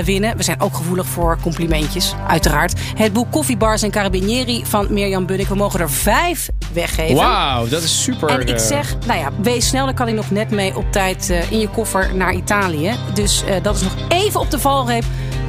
[0.06, 0.38] winnen.
[0.38, 2.14] We zijn ook gevoelig voor complimentjes.
[2.28, 2.80] Uiteraard.
[2.96, 5.48] Het boek Koffiebars en Carabinieri van Mirjam Bunnik.
[5.48, 7.16] We mogen er vijf weggeven.
[7.16, 8.30] Wauw, dat is super.
[8.30, 9.86] En ik zeg, nou ja, wees snel.
[9.86, 12.96] Dan kan hij nog net mee op tijd eh, in je koffer naar Italië.
[13.14, 15.04] Dus eh, dat is nog even op de valreep.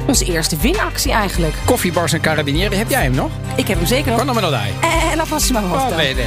[0.07, 1.53] Onze eerste winactie eigenlijk.
[1.65, 3.31] Koffiebars en carabinieri, heb jij hem nog?
[3.55, 4.35] Ik heb hem zeker nog.
[4.35, 4.71] Me lo dai?
[4.81, 5.87] Eh, la prossima volta.
[5.87, 6.21] Oh, bene.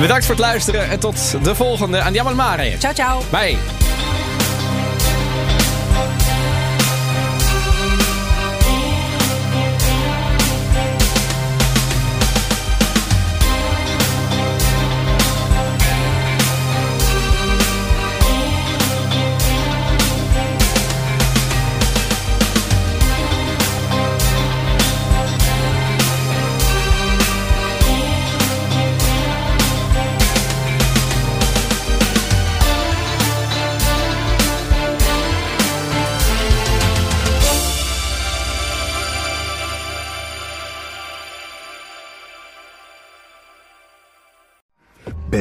[0.00, 2.02] Bedankt voor het luisteren en tot de volgende.
[2.02, 2.76] Andiamo al mare.
[2.78, 3.22] Ciao, ciao.
[3.30, 3.87] Bye.